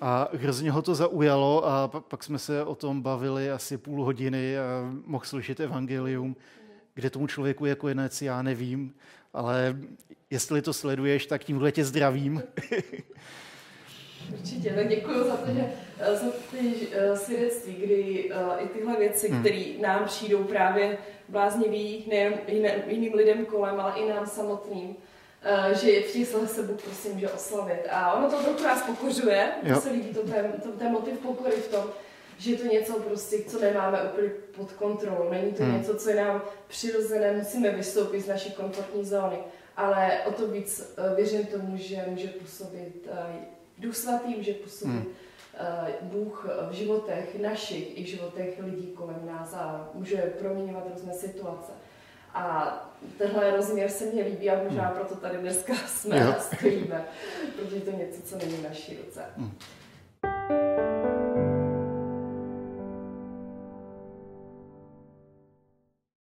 A 0.00 0.28
hrozně 0.32 0.70
ho 0.70 0.82
to 0.82 0.94
zaujalo 0.94 1.66
a 1.66 1.88
pak 1.88 2.24
jsme 2.24 2.38
se 2.38 2.64
o 2.64 2.74
tom 2.74 3.02
bavili 3.02 3.50
asi 3.50 3.78
půl 3.78 4.04
hodiny 4.04 4.58
a 4.58 4.64
mohl 5.06 5.24
slyšet 5.24 5.60
evangelium, 5.60 6.36
kde 6.94 7.10
tomu 7.10 7.26
člověku 7.26 7.66
je 7.66 7.74
konec, 7.74 8.22
já 8.22 8.42
nevím, 8.42 8.94
ale 9.32 9.78
jestli 10.30 10.62
to 10.62 10.72
sleduješ, 10.72 11.26
tak 11.26 11.44
tímhle 11.44 11.72
tě 11.72 11.84
zdravím. 11.84 12.42
Určitě, 14.40 14.70
tak 14.70 14.88
děkuji 14.88 15.24
za 15.24 15.36
to, 15.36 15.50
že 15.54 15.72
za 16.14 16.30
ty 16.50 16.58
uh, 16.58 17.16
svědectví, 17.16 17.74
kdy 17.74 18.30
uh, 18.30 18.64
i 18.64 18.68
tyhle 18.68 18.96
věci, 18.96 19.28
hmm. 19.28 19.40
které 19.40 19.64
nám 19.80 20.04
přijdou 20.04 20.44
právě 20.44 20.98
bláznivý, 21.28 22.04
nejen 22.08 22.34
jiným 22.86 23.14
lidem 23.14 23.46
kolem, 23.46 23.80
ale 23.80 23.92
i 23.96 24.08
nám 24.08 24.26
samotným, 24.26 24.88
uh, 24.88 25.78
že 25.80 26.00
v 26.00 26.12
těch 26.12 26.28
se 26.46 26.62
Bůh 26.62 26.82
prostě 26.82 27.08
může 27.08 27.28
oslavit. 27.28 27.80
A 27.90 28.12
ono 28.12 28.30
to 28.30 28.42
trochu 28.42 28.62
nás 28.62 28.82
pokořuje, 28.82 29.48
to 29.74 29.80
se 29.80 29.90
líbí, 29.90 30.14
to, 30.14 30.22
ten, 30.22 30.52
to, 30.62 30.68
ten 30.68 30.92
motiv 30.92 31.18
pokory 31.18 31.56
v 31.56 31.68
tom, 31.68 31.84
že 32.38 32.50
je 32.50 32.56
to 32.56 32.66
něco 32.66 32.92
prostě, 33.00 33.36
co 33.46 33.60
nemáme 33.60 34.02
úplně 34.02 34.28
pod 34.56 34.72
kontrolou. 34.72 35.30
Není 35.30 35.52
to 35.52 35.64
hmm. 35.64 35.78
něco, 35.78 35.94
co 35.94 36.10
je 36.10 36.16
nám 36.16 36.42
přirozené, 36.66 37.32
musíme 37.32 37.70
vystoupit 37.70 38.20
z 38.20 38.28
naší 38.28 38.52
komfortní 38.52 39.04
zóny. 39.04 39.36
Ale 39.78 40.20
o 40.26 40.32
to 40.32 40.48
víc 40.48 40.94
věřím 41.16 41.46
tomu, 41.46 41.76
že 41.76 42.04
může 42.06 42.28
působit 42.28 43.08
Duch 43.78 43.96
Svatý, 43.96 44.36
může 44.36 44.52
působit 44.52 44.92
hmm. 44.92 45.14
Bůh 46.02 46.46
v 46.70 46.72
životech 46.72 47.40
našich 47.40 47.98
i 47.98 48.04
v 48.04 48.06
životech 48.06 48.58
lidí 48.58 48.86
kolem 48.86 49.26
nás 49.26 49.54
a 49.54 49.90
může 49.94 50.16
proměňovat 50.16 50.84
různé 50.94 51.12
situace. 51.12 51.72
A 52.34 52.74
tenhle 53.18 53.56
rozměr 53.56 53.88
se 53.88 54.04
mně 54.04 54.22
líbí 54.22 54.50
a 54.50 54.62
možná 54.64 54.84
hmm. 54.84 54.94
proto 54.94 55.16
tady 55.16 55.38
dneska 55.38 55.74
jsme 55.86 56.20
jo. 56.20 56.34
a 56.36 56.40
stojíme, 56.40 57.04
protože 57.56 57.80
to 57.80 57.90
je 57.90 57.96
něco, 57.96 58.22
co 58.22 58.38
není 58.38 58.52
v 58.52 58.62
naší 58.62 58.98
ruce. 59.04 59.24
Hmm. 59.36 59.52